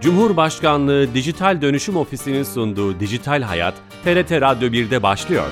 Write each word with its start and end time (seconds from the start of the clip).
Cumhurbaşkanlığı 0.00 1.14
Dijital 1.14 1.62
Dönüşüm 1.62 1.96
Ofisi'nin 1.96 2.42
sunduğu 2.42 3.00
Dijital 3.00 3.42
Hayat, 3.42 3.74
TRT 4.04 4.32
Radyo 4.32 4.68
1'de 4.68 5.02
başlıyor. 5.02 5.50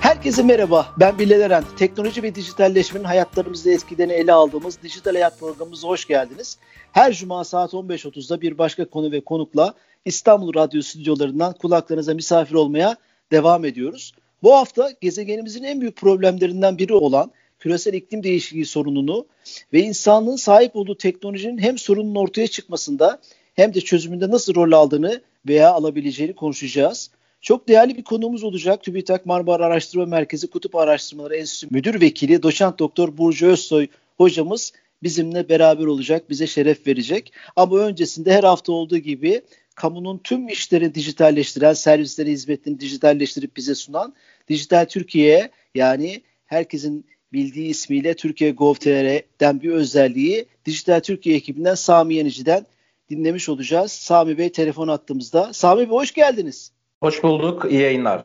Herkese 0.00 0.42
merhaba, 0.42 0.86
ben 1.00 1.18
Bilal 1.18 1.40
Eren. 1.40 1.64
Teknoloji 1.76 2.22
ve 2.22 2.34
dijitalleşmenin 2.34 3.04
hayatlarımızda 3.04 3.70
etkilerini 3.70 4.12
ele 4.12 4.32
aldığımız 4.32 4.82
Dijital 4.82 5.12
Hayat 5.12 5.40
programımıza 5.40 5.88
hoş 5.88 6.04
geldiniz. 6.04 6.58
Her 6.92 7.12
cuma 7.12 7.44
saat 7.44 7.72
15.30'da 7.72 8.40
bir 8.40 8.58
başka 8.58 8.84
konu 8.84 9.12
ve 9.12 9.20
konukla 9.20 9.74
İstanbul 10.04 10.54
Radyo 10.54 10.82
stüdyolarından 10.82 11.52
kulaklarınıza 11.52 12.14
misafir 12.14 12.54
olmaya 12.54 12.96
devam 13.32 13.64
ediyoruz. 13.64 14.12
Bu 14.42 14.54
hafta 14.54 14.90
gezegenimizin 15.00 15.62
en 15.62 15.80
büyük 15.80 15.96
problemlerinden 15.96 16.78
biri 16.78 16.94
olan 16.94 17.30
küresel 17.58 17.94
iklim 17.94 18.22
değişikliği 18.22 18.66
sorununu 18.66 19.26
ve 19.72 19.80
insanlığın 19.80 20.36
sahip 20.36 20.76
olduğu 20.76 20.98
teknolojinin 20.98 21.58
hem 21.58 21.78
sorunun 21.78 22.14
ortaya 22.14 22.46
çıkmasında 22.46 23.20
hem 23.54 23.74
de 23.74 23.80
çözümünde 23.80 24.30
nasıl 24.30 24.54
rol 24.54 24.72
aldığını 24.72 25.22
veya 25.48 25.72
alabileceğini 25.72 26.34
konuşacağız. 26.34 27.10
Çok 27.40 27.68
değerli 27.68 27.96
bir 27.96 28.04
konuğumuz 28.04 28.44
olacak. 28.44 28.82
TÜBİTAK 28.82 29.26
Marmara 29.26 29.64
Araştırma 29.64 30.06
Merkezi 30.06 30.46
Kutup 30.46 30.74
Araştırmaları 30.74 31.36
Enstitüsü 31.36 31.74
Müdür 31.74 32.00
Vekili 32.00 32.42
Doçent 32.42 32.78
Doktor 32.78 33.18
Burcu 33.18 33.46
Özsoy 33.46 33.86
hocamız 34.16 34.72
bizimle 35.02 35.48
beraber 35.48 35.84
olacak, 35.86 36.30
bize 36.30 36.46
şeref 36.46 36.86
verecek. 36.86 37.32
Ama 37.56 37.78
öncesinde 37.78 38.32
her 38.32 38.44
hafta 38.44 38.72
olduğu 38.72 38.98
gibi 38.98 39.42
kamunun 39.76 40.18
tüm 40.18 40.48
işleri 40.48 40.94
dijitalleştiren, 40.94 41.72
servisleri, 41.72 42.30
hizmetlerini 42.30 42.80
dijitalleştirip 42.80 43.56
bize 43.56 43.74
sunan 43.74 44.14
Dijital 44.48 44.84
Türkiye 44.84 45.50
yani 45.74 46.22
herkesin 46.46 47.06
bildiği 47.32 47.68
ismiyle 47.68 48.14
Türkiye 48.14 48.50
Gov.tr'den 48.50 49.60
bir 49.62 49.70
özelliği 49.70 50.46
Dijital 50.66 51.00
Türkiye 51.00 51.36
ekibinden 51.36 51.74
Sami 51.74 52.14
Yenici'den 52.14 52.66
dinlemiş 53.10 53.48
olacağız. 53.48 53.92
Sami 53.92 54.38
Bey 54.38 54.52
telefon 54.52 54.88
attığımızda. 54.88 55.52
Sami 55.52 55.80
Bey 55.80 55.86
hoş 55.86 56.12
geldiniz. 56.14 56.72
Hoş 57.02 57.22
bulduk. 57.22 57.66
İyi 57.70 57.80
yayınlar. 57.80 58.22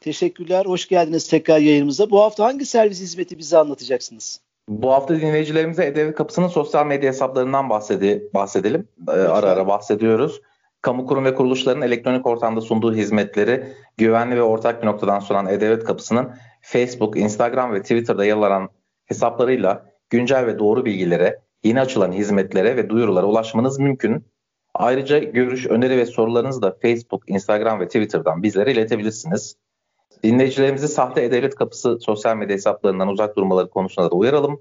Teşekkürler. 0.00 0.66
Hoş 0.66 0.88
geldiniz 0.88 1.28
tekrar 1.28 1.58
yayınımıza. 1.58 2.10
Bu 2.10 2.20
hafta 2.20 2.44
hangi 2.44 2.64
servis 2.64 3.00
hizmeti 3.00 3.38
bize 3.38 3.58
anlatacaksınız? 3.58 4.40
Bu 4.68 4.92
hafta 4.92 5.20
dinleyicilerimize 5.20 5.86
E-Devlet 5.86 6.14
Kapısı'nın 6.14 6.48
sosyal 6.48 6.86
medya 6.86 7.08
hesaplarından 7.08 7.70
bahsedi, 7.70 8.30
bahsedelim. 8.34 8.88
Ee, 9.08 9.10
ara 9.10 9.46
ara 9.46 9.66
bahsediyoruz. 9.68 10.40
Kamu 10.82 11.06
kurum 11.06 11.24
ve 11.24 11.34
kuruluşların 11.34 11.82
elektronik 11.82 12.26
ortamda 12.26 12.60
sunduğu 12.60 12.94
hizmetleri 12.94 13.72
güvenli 13.96 14.36
ve 14.36 14.42
ortak 14.42 14.82
bir 14.82 14.86
noktadan 14.86 15.20
sunan 15.20 15.46
E-Devlet 15.46 15.84
Kapısı'nın 15.84 16.30
Facebook, 16.60 17.16
Instagram 17.16 17.72
ve 17.72 17.82
Twitter'da 17.82 18.24
yer 18.24 18.36
alan 18.36 18.68
hesaplarıyla 19.06 19.86
güncel 20.10 20.46
ve 20.46 20.58
doğru 20.58 20.84
bilgilere, 20.84 21.40
yeni 21.64 21.80
açılan 21.80 22.12
hizmetlere 22.12 22.76
ve 22.76 22.90
duyurulara 22.90 23.26
ulaşmanız 23.26 23.78
mümkün. 23.78 24.24
Ayrıca 24.74 25.18
görüş, 25.18 25.66
öneri 25.66 25.98
ve 25.98 26.06
sorularınızı 26.06 26.62
da 26.62 26.76
Facebook, 26.82 27.22
Instagram 27.30 27.80
ve 27.80 27.86
Twitter'dan 27.86 28.42
bizlere 28.42 28.72
iletebilirsiniz. 28.72 29.56
Dinleyicilerimizi 30.22 30.88
sahte 30.88 31.22
E-Devlet 31.24 31.54
Kapısı 31.54 31.98
sosyal 32.00 32.36
medya 32.36 32.54
hesaplarından 32.54 33.08
uzak 33.08 33.36
durmaları 33.36 33.70
konusunda 33.70 34.10
da 34.10 34.14
uyaralım. 34.14 34.60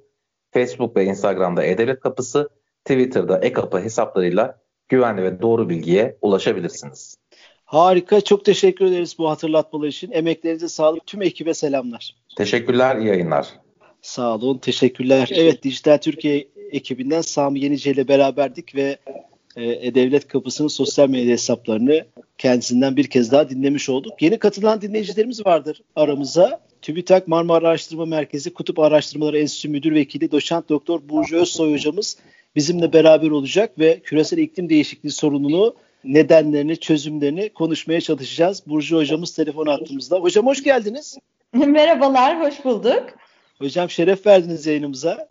Facebook 0.53 0.95
ve 0.95 1.05
Instagram'da 1.05 1.63
E-Devlet 1.63 1.99
Kapısı, 1.99 2.49
Twitter'da 2.85 3.39
E-Kapı 3.39 3.79
hesaplarıyla 3.79 4.59
güvenli 4.89 5.23
ve 5.23 5.41
doğru 5.41 5.69
bilgiye 5.69 6.17
ulaşabilirsiniz. 6.21 7.17
Harika. 7.65 8.21
Çok 8.21 8.45
teşekkür 8.45 8.85
ederiz 8.85 9.15
bu 9.17 9.29
hatırlatmalar 9.29 9.87
için. 9.87 10.11
Emeklerinize 10.11 10.69
sağlık. 10.69 11.05
Tüm 11.05 11.21
ekibe 11.21 11.53
selamlar. 11.53 12.15
Teşekkürler. 12.37 12.95
iyi 12.95 13.07
yayınlar. 13.07 13.47
Sağ 14.01 14.35
olun. 14.35 14.57
Teşekkürler. 14.57 15.29
Evet 15.33 15.63
Dijital 15.63 15.97
Türkiye 15.97 16.47
ekibinden 16.71 17.21
Sami 17.21 17.59
Yenice 17.59 17.91
ile 17.91 18.07
beraberdik 18.07 18.75
ve 18.75 18.97
e, 19.55 19.95
Devlet 19.95 20.27
Kapısı'nın 20.27 20.67
sosyal 20.67 21.09
medya 21.09 21.31
hesaplarını 21.31 22.05
kendisinden 22.37 22.97
bir 22.97 23.07
kez 23.07 23.31
daha 23.31 23.49
dinlemiş 23.49 23.89
olduk. 23.89 24.21
Yeni 24.21 24.39
katılan 24.39 24.81
dinleyicilerimiz 24.81 25.45
vardır 25.45 25.81
aramıza. 25.95 26.61
TÜBİTAK 26.81 27.27
Marmara 27.27 27.67
Araştırma 27.67 28.05
Merkezi 28.05 28.53
Kutup 28.53 28.79
Araştırmaları 28.79 29.39
Enstitüsü 29.39 29.69
Müdür 29.69 29.93
Vekili 29.93 30.31
Doçent 30.31 30.69
Doktor 30.69 30.99
Burcu 31.09 31.37
Özsoy 31.37 31.73
hocamız 31.73 32.17
bizimle 32.55 32.93
beraber 32.93 33.29
olacak 33.29 33.79
ve 33.79 33.99
küresel 33.99 34.37
iklim 34.37 34.69
değişikliği 34.69 35.11
sorununu 35.11 35.75
nedenlerini, 36.03 36.79
çözümlerini 36.79 37.49
konuşmaya 37.49 38.01
çalışacağız. 38.01 38.63
Burcu 38.67 38.97
hocamız 38.97 39.35
telefon 39.35 39.67
attığımızda. 39.67 40.17
Hocam 40.17 40.45
hoş 40.45 40.63
geldiniz. 40.63 41.17
Merhabalar, 41.53 42.41
hoş 42.41 42.65
bulduk. 42.65 43.03
Hocam 43.59 43.89
şeref 43.89 44.25
verdiniz 44.25 44.65
yayınımıza. 44.65 45.27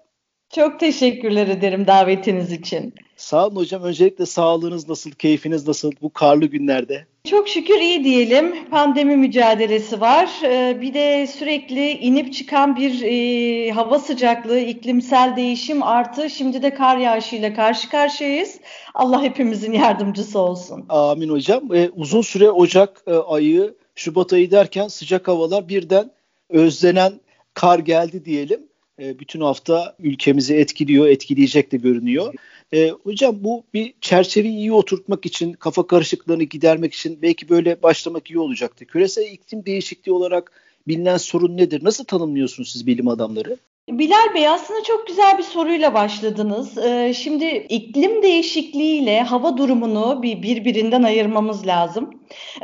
Çok 0.54 0.80
teşekkürler 0.80 1.48
ederim 1.48 1.86
davetiniz 1.86 2.52
için. 2.52 2.94
Sağ 3.16 3.46
olun 3.46 3.56
hocam. 3.56 3.82
Öncelikle 3.82 4.26
sağlığınız 4.26 4.88
nasıl, 4.88 5.10
keyfiniz 5.10 5.68
nasıl 5.68 5.92
bu 6.02 6.12
karlı 6.12 6.46
günlerde? 6.46 7.06
Çok 7.24 7.48
şükür 7.48 7.80
iyi 7.80 8.04
diyelim. 8.04 8.68
Pandemi 8.70 9.16
mücadelesi 9.16 10.00
var. 10.00 10.30
Ee, 10.44 10.78
bir 10.80 10.94
de 10.94 11.26
sürekli 11.26 11.90
inip 11.90 12.32
çıkan 12.32 12.76
bir 12.76 13.02
e, 13.02 13.70
hava 13.70 13.98
sıcaklığı, 13.98 14.60
iklimsel 14.60 15.36
değişim 15.36 15.82
artı 15.82 16.30
şimdi 16.30 16.62
de 16.62 16.74
kar 16.74 16.96
yağışıyla 16.98 17.54
karşı 17.54 17.90
karşıyayız. 17.90 18.60
Allah 18.94 19.22
hepimizin 19.22 19.72
yardımcısı 19.72 20.38
olsun. 20.38 20.84
Amin 20.88 21.28
hocam. 21.28 21.74
Ee, 21.74 21.90
uzun 21.96 22.22
süre 22.22 22.50
Ocak 22.50 23.02
e, 23.06 23.14
ayı, 23.14 23.74
Şubat 23.94 24.32
ayı 24.32 24.50
derken 24.50 24.88
sıcak 24.88 25.28
havalar 25.28 25.68
birden 25.68 26.10
özlenen 26.48 27.12
kar 27.54 27.78
geldi 27.78 28.24
diyelim. 28.24 28.67
E, 28.98 29.18
bütün 29.18 29.40
hafta 29.40 29.96
ülkemizi 29.98 30.54
etkiliyor, 30.54 31.06
etkileyecek 31.06 31.72
de 31.72 31.76
görünüyor. 31.76 32.34
E, 32.72 32.90
hocam 32.90 33.36
bu 33.44 33.64
bir 33.74 33.94
çerçeveyi 34.00 34.56
iyi 34.56 34.72
oturtmak 34.72 35.26
için, 35.26 35.52
kafa 35.52 35.86
karışıklığını 35.86 36.42
gidermek 36.42 36.94
için 36.94 37.22
belki 37.22 37.48
böyle 37.48 37.82
başlamak 37.82 38.30
iyi 38.30 38.38
olacaktı. 38.38 38.86
Küresel 38.86 39.32
iklim 39.32 39.66
değişikliği 39.66 40.12
olarak 40.12 40.52
bilinen 40.88 41.16
sorun 41.16 41.56
nedir? 41.56 41.84
Nasıl 41.84 42.04
tanımlıyorsunuz 42.04 42.72
siz 42.72 42.86
bilim 42.86 43.08
adamları? 43.08 43.56
Bilal 43.88 44.34
Bey 44.34 44.48
aslında 44.48 44.82
çok 44.82 45.06
güzel 45.06 45.38
bir 45.38 45.42
soruyla 45.42 45.94
başladınız. 45.94 46.78
Ee, 46.78 47.14
şimdi 47.14 47.44
iklim 47.68 48.22
değişikliğiyle 48.22 49.22
hava 49.22 49.56
durumunu 49.56 50.22
bir 50.22 50.42
birbirinden 50.42 51.02
ayırmamız 51.02 51.66
lazım. 51.66 52.10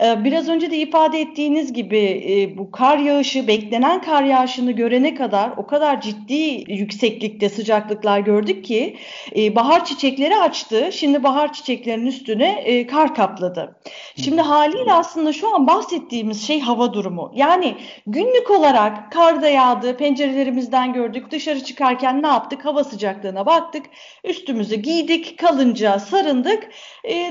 Ee, 0.02 0.24
biraz 0.24 0.48
önce 0.48 0.70
de 0.70 0.76
ifade 0.76 1.20
ettiğiniz 1.20 1.72
gibi 1.72 1.98
e, 2.28 2.58
bu 2.58 2.70
kar 2.70 2.98
yağışı, 2.98 3.48
beklenen 3.48 4.02
kar 4.02 4.22
yağışını 4.22 4.72
görene 4.72 5.14
kadar 5.14 5.50
o 5.56 5.66
kadar 5.66 6.00
ciddi 6.00 6.64
yükseklikte 6.72 7.48
sıcaklıklar 7.48 8.20
gördük 8.20 8.64
ki 8.64 8.96
e, 9.36 9.56
bahar 9.56 9.84
çiçekleri 9.84 10.36
açtı. 10.36 10.90
Şimdi 10.92 11.22
bahar 11.22 11.52
çiçeklerinin 11.52 12.06
üstüne 12.06 12.50
e, 12.50 12.86
kar 12.86 13.14
kapladı. 13.14 13.76
Şimdi 14.24 14.40
haliyle 14.40 14.92
aslında 14.92 15.32
şu 15.32 15.54
an 15.54 15.66
bahsettiğimiz 15.66 16.46
şey 16.46 16.60
hava 16.60 16.92
durumu. 16.92 17.32
Yani 17.34 17.74
günlük 18.06 18.50
olarak 18.50 19.12
kar 19.12 19.42
da 19.42 19.48
yağdı, 19.48 19.96
pencerelerimizden 19.96 20.92
gördük. 20.92 21.13
Dışarı 21.30 21.64
çıkarken 21.64 22.22
ne 22.22 22.26
yaptık? 22.26 22.64
Hava 22.64 22.84
sıcaklığına 22.84 23.46
baktık. 23.46 23.86
Üstümüzü 24.24 24.76
giydik, 24.76 25.38
kalınca 25.38 25.98
sarındık, 25.98 26.68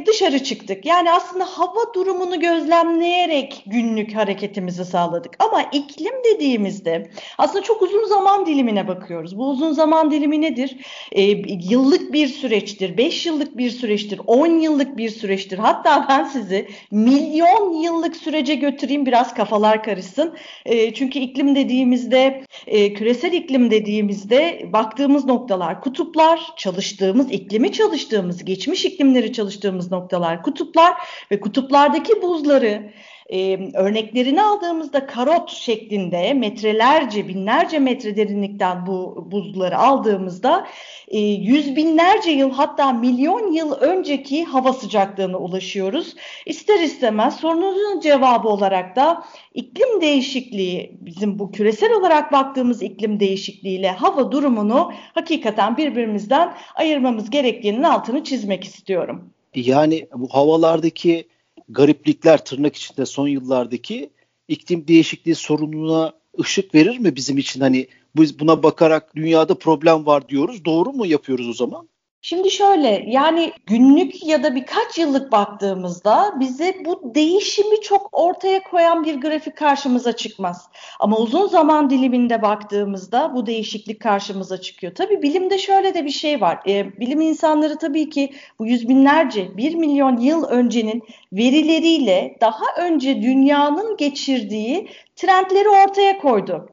dışarı 0.07 0.43
çıktık. 0.43 0.85
Yani 0.85 1.11
aslında 1.11 1.45
hava 1.45 1.93
durumu 1.95 2.13
durumunu 2.13 2.39
gözlemleyerek 2.39 3.63
günlük 3.65 4.15
hareketimizi 4.15 4.85
sağladık. 4.85 5.35
Ama 5.39 5.63
iklim 5.63 6.13
dediğimizde 6.33 7.09
aslında 7.37 7.63
çok 7.63 7.81
uzun 7.81 8.05
zaman 8.05 8.45
dilimine 8.45 8.87
bakıyoruz. 8.87 9.37
Bu 9.37 9.49
uzun 9.49 9.71
zaman 9.71 10.11
dilimi 10.11 10.41
nedir? 10.41 10.77
E, 11.11 11.21
yıllık 11.69 12.13
bir 12.13 12.27
süreçtir, 12.27 12.97
5 12.97 13.25
yıllık 13.25 13.57
bir 13.57 13.69
süreçtir, 13.69 14.21
10 14.27 14.47
yıllık 14.47 14.97
bir 14.97 15.09
süreçtir. 15.09 15.57
Hatta 15.57 16.05
ben 16.09 16.23
sizi 16.23 16.67
milyon 16.91 17.81
yıllık 17.81 18.15
sürece 18.15 18.55
götüreyim 18.55 19.05
biraz 19.05 19.33
kafalar 19.33 19.83
karışsın. 19.83 20.33
E, 20.65 20.93
çünkü 20.93 21.19
iklim 21.19 21.55
dediğimizde, 21.55 22.43
e, 22.67 22.93
küresel 22.93 23.33
iklim 23.33 23.71
dediğimizde 23.73 24.69
baktığımız 24.73 25.25
noktalar 25.25 25.81
kutuplar, 25.81 26.53
çalıştığımız, 26.57 27.31
iklimi 27.31 27.71
çalıştığımız, 27.71 28.45
geçmiş 28.45 28.85
iklimleri 28.85 29.33
çalıştığımız 29.33 29.91
noktalar 29.91 30.43
kutuplar 30.43 30.93
ve 31.31 31.39
kutuplardaki 31.39 32.21
buzları 32.21 32.93
e, 33.33 33.71
örneklerini 33.73 34.41
aldığımızda 34.43 35.05
karot 35.05 35.49
şeklinde 35.49 36.33
metrelerce, 36.33 37.27
binlerce 37.27 37.79
metre 37.79 38.15
derinlikten 38.15 38.87
bu 38.87 39.27
buzları 39.31 39.77
aldığımızda 39.77 40.67
e, 41.07 41.19
yüz 41.19 41.75
binlerce 41.75 42.31
yıl 42.31 42.51
hatta 42.51 42.93
milyon 42.93 43.51
yıl 43.51 43.71
önceki 43.71 44.45
hava 44.45 44.73
sıcaklığına 44.73 45.37
ulaşıyoruz. 45.37 46.15
İster 46.45 46.79
istemez 46.79 47.35
sorunuzun 47.35 47.99
cevabı 47.99 48.47
olarak 48.47 48.95
da 48.95 49.23
iklim 49.53 50.01
değişikliği, 50.01 50.97
bizim 51.01 51.39
bu 51.39 51.51
küresel 51.51 51.93
olarak 51.93 52.31
baktığımız 52.31 52.81
iklim 52.83 53.19
değişikliğiyle 53.19 53.91
hava 53.91 54.31
durumunu 54.31 54.91
hakikaten 55.13 55.77
birbirimizden 55.77 56.53
ayırmamız 56.75 57.29
gerektiğinin 57.29 57.83
altını 57.83 58.23
çizmek 58.23 58.63
istiyorum. 58.63 59.29
Yani 59.55 60.07
bu 60.15 60.27
havalardaki 60.27 61.27
gariplikler 61.69 62.45
tırnak 62.45 62.75
içinde 62.75 63.05
son 63.05 63.27
yıllardaki 63.27 64.09
iklim 64.47 64.87
değişikliği 64.87 65.35
sorununa 65.35 66.13
ışık 66.39 66.75
verir 66.75 66.97
mi 66.99 67.15
bizim 67.15 67.37
için 67.37 67.61
hani 67.61 67.87
biz 68.15 68.39
buna 68.39 68.63
bakarak 68.63 69.15
dünyada 69.15 69.55
problem 69.55 70.05
var 70.05 70.29
diyoruz. 70.29 70.65
Doğru 70.65 70.91
mu 70.93 71.05
yapıyoruz 71.05 71.49
o 71.49 71.53
zaman? 71.53 71.89
Şimdi 72.25 72.51
şöyle 72.51 73.03
yani 73.07 73.53
günlük 73.65 74.25
ya 74.25 74.43
da 74.43 74.55
birkaç 74.55 74.97
yıllık 74.97 75.31
baktığımızda 75.31 76.33
bize 76.39 76.75
bu 76.85 77.15
değişimi 77.15 77.81
çok 77.81 78.09
ortaya 78.11 78.63
koyan 78.63 79.03
bir 79.03 79.21
grafik 79.21 79.57
karşımıza 79.57 80.11
çıkmaz. 80.15 80.69
Ama 80.99 81.17
uzun 81.17 81.47
zaman 81.47 81.89
diliminde 81.89 82.41
baktığımızda 82.41 83.35
bu 83.35 83.45
değişiklik 83.45 84.01
karşımıza 84.01 84.61
çıkıyor. 84.61 84.95
Tabii 84.95 85.21
bilimde 85.21 85.57
şöyle 85.57 85.93
de 85.93 86.05
bir 86.05 86.11
şey 86.11 86.41
var. 86.41 86.59
E, 86.67 86.99
bilim 86.99 87.21
insanları 87.21 87.77
tabii 87.77 88.09
ki 88.09 88.33
bu 88.59 88.65
yüz 88.65 88.87
binlerce, 88.89 89.57
bir 89.57 89.75
milyon 89.75 90.17
yıl 90.17 90.43
öncenin 90.43 91.03
verileriyle 91.33 92.37
daha 92.41 92.65
önce 92.77 93.21
dünyanın 93.21 93.97
geçirdiği 93.97 94.87
trendleri 95.15 95.69
ortaya 95.69 96.17
koydu. 96.17 96.69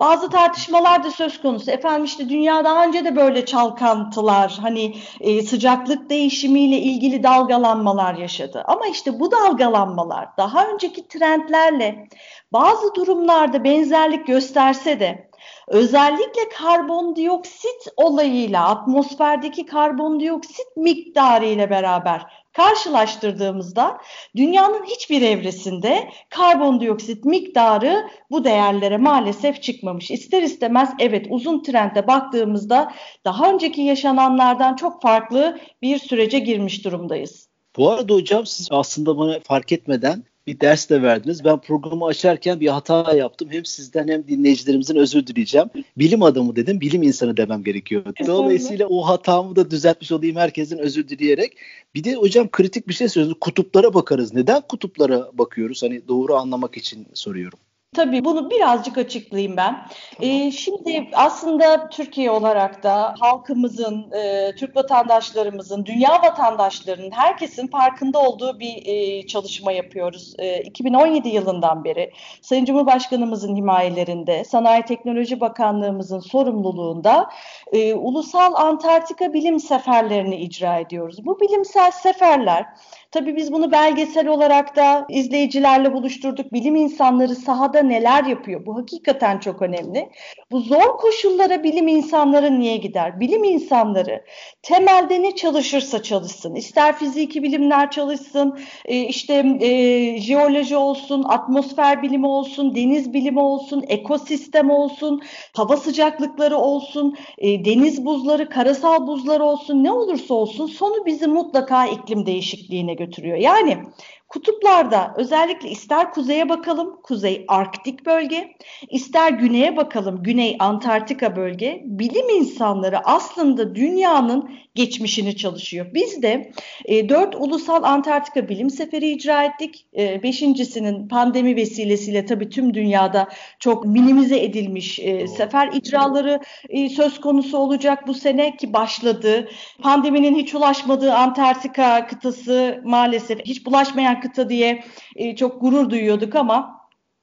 Bazı 0.00 0.30
tartışmalar 0.30 1.04
da 1.04 1.10
söz 1.10 1.42
konusu. 1.42 1.70
Efendim 1.70 2.04
işte 2.04 2.28
dünya 2.28 2.64
daha 2.64 2.84
önce 2.84 3.04
de 3.04 3.16
böyle 3.16 3.46
çalkantılar, 3.46 4.58
hani 4.62 4.94
e, 5.20 5.42
sıcaklık 5.42 6.10
değişimiyle 6.10 6.76
ilgili 6.76 7.22
dalgalanmalar 7.22 8.14
yaşadı. 8.14 8.64
Ama 8.66 8.86
işte 8.86 9.20
bu 9.20 9.30
dalgalanmalar 9.30 10.28
daha 10.36 10.66
önceki 10.66 11.08
trendlerle 11.08 12.08
bazı 12.52 12.94
durumlarda 12.94 13.64
benzerlik 13.64 14.26
gösterse 14.26 15.00
de 15.00 15.28
özellikle 15.68 16.48
karbondioksit 16.48 17.88
olayıyla 17.96 18.68
atmosferdeki 18.68 19.66
karbondioksit 19.66 20.76
miktarı 20.76 21.46
ile 21.46 21.70
beraber 21.70 22.37
karşılaştırdığımızda 22.52 23.98
dünyanın 24.36 24.84
hiçbir 24.84 25.22
evresinde 25.22 26.10
karbondioksit 26.28 27.24
miktarı 27.24 28.08
bu 28.30 28.44
değerlere 28.44 28.96
maalesef 28.96 29.62
çıkmamış. 29.62 30.10
İster 30.10 30.42
istemez 30.42 30.90
evet 30.98 31.26
uzun 31.30 31.62
trende 31.62 32.06
baktığımızda 32.06 32.92
daha 33.24 33.52
önceki 33.52 33.80
yaşananlardan 33.80 34.76
çok 34.76 35.02
farklı 35.02 35.58
bir 35.82 35.98
sürece 35.98 36.38
girmiş 36.38 36.84
durumdayız. 36.84 37.48
Bu 37.76 37.90
arada 37.90 38.14
hocam 38.14 38.46
siz 38.46 38.68
aslında 38.70 39.18
bana 39.18 39.40
fark 39.40 39.72
etmeden 39.72 40.24
bir 40.48 40.60
ders 40.60 40.90
de 40.90 41.02
verdiniz. 41.02 41.44
Ben 41.44 41.60
programı 41.60 42.06
açarken 42.06 42.60
bir 42.60 42.68
hata 42.68 43.14
yaptım. 43.14 43.48
Hem 43.50 43.64
sizden 43.64 44.08
hem 44.08 44.28
dinleyicilerimizin 44.28 44.96
özür 44.96 45.26
dileyeceğim. 45.26 45.68
Bilim 45.96 46.22
adamı 46.22 46.56
dedim, 46.56 46.80
bilim 46.80 47.02
insanı 47.02 47.36
demem 47.36 47.64
gerekiyor. 47.64 48.04
Dolayısıyla 48.26 48.86
o 48.86 49.02
hatamı 49.02 49.56
da 49.56 49.70
düzeltmiş 49.70 50.12
olayım 50.12 50.36
herkesin 50.36 50.78
özür 50.78 51.08
dileyerek. 51.08 51.56
Bir 51.94 52.04
de 52.04 52.14
hocam 52.14 52.48
kritik 52.50 52.88
bir 52.88 52.94
şey 52.94 53.08
söylüyorsunuz. 53.08 53.40
Kutuplara 53.40 53.94
bakarız. 53.94 54.34
Neden 54.34 54.60
kutuplara 54.60 55.30
bakıyoruz? 55.32 55.82
Hani 55.82 56.08
doğru 56.08 56.34
anlamak 56.34 56.76
için 56.76 57.06
soruyorum. 57.14 57.58
Tabii 57.94 58.24
bunu 58.24 58.50
birazcık 58.50 58.98
açıklayayım 58.98 59.56
ben. 59.56 59.86
Ee, 60.20 60.50
şimdi 60.50 61.10
aslında 61.14 61.88
Türkiye 61.88 62.30
olarak 62.30 62.82
da 62.82 63.14
halkımızın, 63.20 64.12
e, 64.12 64.52
Türk 64.58 64.76
vatandaşlarımızın, 64.76 65.84
dünya 65.84 66.22
vatandaşlarının, 66.22 67.10
herkesin 67.10 67.66
farkında 67.66 68.18
olduğu 68.18 68.60
bir 68.60 68.86
e, 68.86 69.26
çalışma 69.26 69.72
yapıyoruz. 69.72 70.34
E, 70.38 70.62
2017 70.62 71.28
yılından 71.28 71.84
beri 71.84 72.12
Sayın 72.42 72.64
Cumhurbaşkanımızın 72.64 73.56
himayelerinde, 73.56 74.44
Sanayi 74.44 74.82
Teknoloji 74.82 75.40
Bakanlığımızın 75.40 76.20
sorumluluğunda 76.20 77.30
e, 77.72 77.94
ulusal 77.94 78.54
Antarktika 78.54 79.32
bilim 79.32 79.60
seferlerini 79.60 80.36
icra 80.36 80.78
ediyoruz. 80.78 81.26
Bu 81.26 81.40
bilimsel 81.40 81.90
seferler 81.90 82.66
Tabii 83.10 83.36
biz 83.36 83.52
bunu 83.52 83.72
belgesel 83.72 84.28
olarak 84.28 84.76
da 84.76 85.06
izleyicilerle 85.08 85.92
buluşturduk. 85.92 86.52
Bilim 86.52 86.76
insanları 86.76 87.34
sahada 87.34 87.82
neler 87.82 88.24
yapıyor? 88.24 88.66
Bu 88.66 88.76
hakikaten 88.78 89.38
çok 89.38 89.62
önemli. 89.62 90.08
Bu 90.50 90.60
zor 90.60 90.98
koşullara 90.98 91.62
bilim 91.62 91.88
insanları 91.88 92.60
niye 92.60 92.76
gider? 92.76 93.20
Bilim 93.20 93.44
insanları 93.44 94.24
temelde 94.62 95.22
ne 95.22 95.36
çalışırsa 95.36 96.02
çalışsın. 96.02 96.54
İster 96.54 96.96
fiziki 96.96 97.42
bilimler 97.42 97.90
çalışsın, 97.90 98.58
e, 98.84 99.00
işte 99.00 99.34
e, 99.60 100.20
jeoloji 100.20 100.76
olsun, 100.76 101.24
atmosfer 101.28 102.02
bilimi 102.02 102.26
olsun, 102.26 102.74
deniz 102.74 103.12
bilimi 103.12 103.40
olsun, 103.40 103.84
ekosistem 103.88 104.70
olsun, 104.70 105.22
hava 105.56 105.76
sıcaklıkları 105.76 106.56
olsun, 106.56 107.16
e, 107.38 107.64
deniz 107.64 108.04
buzları, 108.04 108.48
karasal 108.48 109.06
buzlar 109.06 109.40
olsun 109.40 109.84
ne 109.84 109.92
olursa 109.92 110.34
olsun 110.34 110.66
sonu 110.66 111.06
bizi 111.06 111.26
mutlaka 111.26 111.86
iklim 111.86 112.26
değişikliğine 112.26 112.97
götürüyor. 112.98 113.36
Yani 113.36 113.82
Kutuplarda 114.28 115.14
özellikle 115.16 115.70
ister 115.70 116.12
kuzeye 116.12 116.48
bakalım, 116.48 117.00
kuzey 117.02 117.44
Arktik 117.48 118.06
bölge, 118.06 118.56
ister 118.90 119.32
güneye 119.32 119.76
bakalım, 119.76 120.22
güney 120.22 120.56
Antarktika 120.58 121.36
bölge, 121.36 121.82
bilim 121.84 122.28
insanları 122.28 122.98
aslında 123.04 123.74
dünyanın 123.74 124.50
geçmişini 124.74 125.36
çalışıyor. 125.36 125.86
Biz 125.94 126.22
de 126.22 126.52
e, 126.84 127.08
4 127.08 127.34
ulusal 127.34 127.82
Antarktika 127.82 128.48
bilim 128.48 128.70
seferi 128.70 129.10
icra 129.10 129.44
ettik. 129.44 129.86
E, 129.96 130.22
beşincisinin 130.22 131.08
pandemi 131.08 131.56
vesilesiyle 131.56 132.26
tabii 132.26 132.50
tüm 132.50 132.74
dünyada 132.74 133.28
çok 133.58 133.86
minimize 133.86 134.40
edilmiş 134.40 134.98
e, 134.98 135.28
sefer 135.28 135.70
icraları 135.72 136.40
e, 136.68 136.88
söz 136.88 137.20
konusu 137.20 137.58
olacak 137.58 138.06
bu 138.06 138.14
sene 138.14 138.56
ki 138.56 138.72
başladı. 138.72 139.48
Pandeminin 139.82 140.34
hiç 140.34 140.54
ulaşmadığı 140.54 141.14
Antarktika 141.14 142.06
kıtası 142.06 142.82
maalesef 142.84 143.40
hiç 143.44 143.66
bulaşmayan 143.66 144.17
kıta 144.20 144.48
diye 144.48 144.84
e, 145.16 145.36
çok 145.36 145.60
gurur 145.60 145.90
duyuyorduk 145.90 146.34
ama 146.34 146.78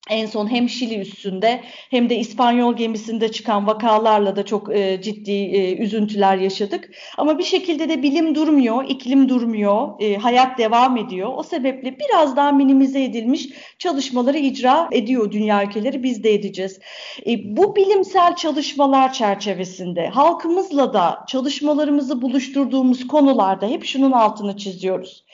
en 0.10 0.26
son 0.26 0.52
hem 0.52 0.70
Şili 0.70 1.00
üstünde 1.00 1.62
hem 1.92 2.10
de 2.10 2.18
İspanyol 2.18 2.76
gemisinde 2.76 3.32
çıkan 3.32 3.68
vakalarla 3.68 4.36
da 4.36 4.46
çok 4.46 4.76
e, 4.76 5.02
ciddi 5.02 5.32
e, 5.32 5.76
üzüntüler 5.76 6.38
yaşadık. 6.38 6.90
Ama 7.18 7.38
bir 7.38 7.44
şekilde 7.44 7.90
de 7.90 8.04
bilim 8.04 8.36
durmuyor, 8.36 8.86
iklim 8.90 9.30
durmuyor, 9.30 10.02
e, 10.02 10.16
hayat 10.16 10.58
devam 10.58 10.98
ediyor. 10.98 11.32
O 11.36 11.44
sebeple 11.44 11.98
biraz 12.00 12.36
daha 12.36 12.52
minimize 12.52 13.04
edilmiş 13.04 13.50
çalışmaları 13.80 14.38
icra 14.38 14.90
ediyor 14.92 15.32
dünya 15.32 15.64
ülkeleri, 15.64 16.04
biz 16.04 16.24
de 16.24 16.34
edeceğiz. 16.34 16.80
E, 17.28 17.58
bu 17.58 17.76
bilimsel 17.76 18.36
çalışmalar 18.36 19.14
çerçevesinde 19.14 20.08
halkımızla 20.08 20.94
da 20.94 21.26
çalışmalarımızı 21.28 22.22
buluşturduğumuz 22.22 23.08
konularda 23.08 23.68
hep 23.68 23.86
şunun 23.86 24.12
altını 24.12 24.58
çiziyoruz. 24.58 25.26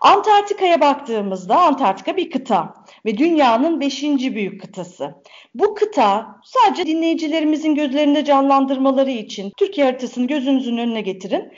Antarktika'ya 0.00 0.80
baktığımızda 0.80 1.60
Antarktika 1.60 2.16
bir 2.16 2.30
kıta 2.30 2.74
ve 3.04 3.18
dünyanın 3.18 3.80
beşinci 3.80 4.34
büyük 4.34 4.60
kıtası. 4.60 5.14
Bu 5.54 5.74
kıta 5.74 6.26
sadece 6.44 6.86
dinleyicilerimizin 6.86 7.74
gözlerinde 7.74 8.24
canlandırmaları 8.24 9.10
için 9.10 9.52
Türkiye 9.56 9.86
haritasını 9.86 10.26
gözünüzün 10.26 10.78
önüne 10.78 11.00
getirin. 11.00 11.52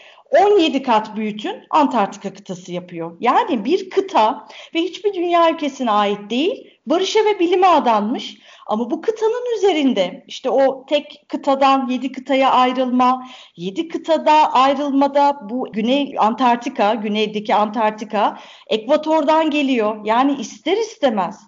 17 0.45 0.83
kat 0.83 1.17
büyütün 1.17 1.57
Antarktika 1.71 2.35
kıtası 2.35 2.73
yapıyor. 2.73 3.17
Yani 3.21 3.65
bir 3.65 3.91
kıta 3.91 4.49
ve 4.75 4.81
hiçbir 4.81 5.15
dünya 5.15 5.51
ülkesine 5.51 5.91
ait 5.91 6.31
değil, 6.31 6.78
barışa 6.91 7.25
ve 7.25 7.39
bilime 7.39 7.67
adanmış 7.67 8.39
ama 8.67 8.91
bu 8.91 9.01
kıtanın 9.01 9.57
üzerinde 9.57 10.25
işte 10.27 10.51
o 10.51 10.87
tek 10.87 11.25
kıtadan 11.29 11.89
yedi 11.89 12.13
kıtaya 12.13 12.51
ayrılma, 12.51 13.27
yedi 13.57 13.89
kıtada 13.89 14.53
ayrılmada 14.53 15.41
bu 15.51 15.73
Güney 15.73 16.15
Antarktika, 16.19 16.95
güneydeki 16.95 17.55
Antarktika 17.55 18.39
ekvatordan 18.67 19.51
geliyor. 19.51 20.05
Yani 20.05 20.35
ister 20.41 20.77
istemez 20.77 21.41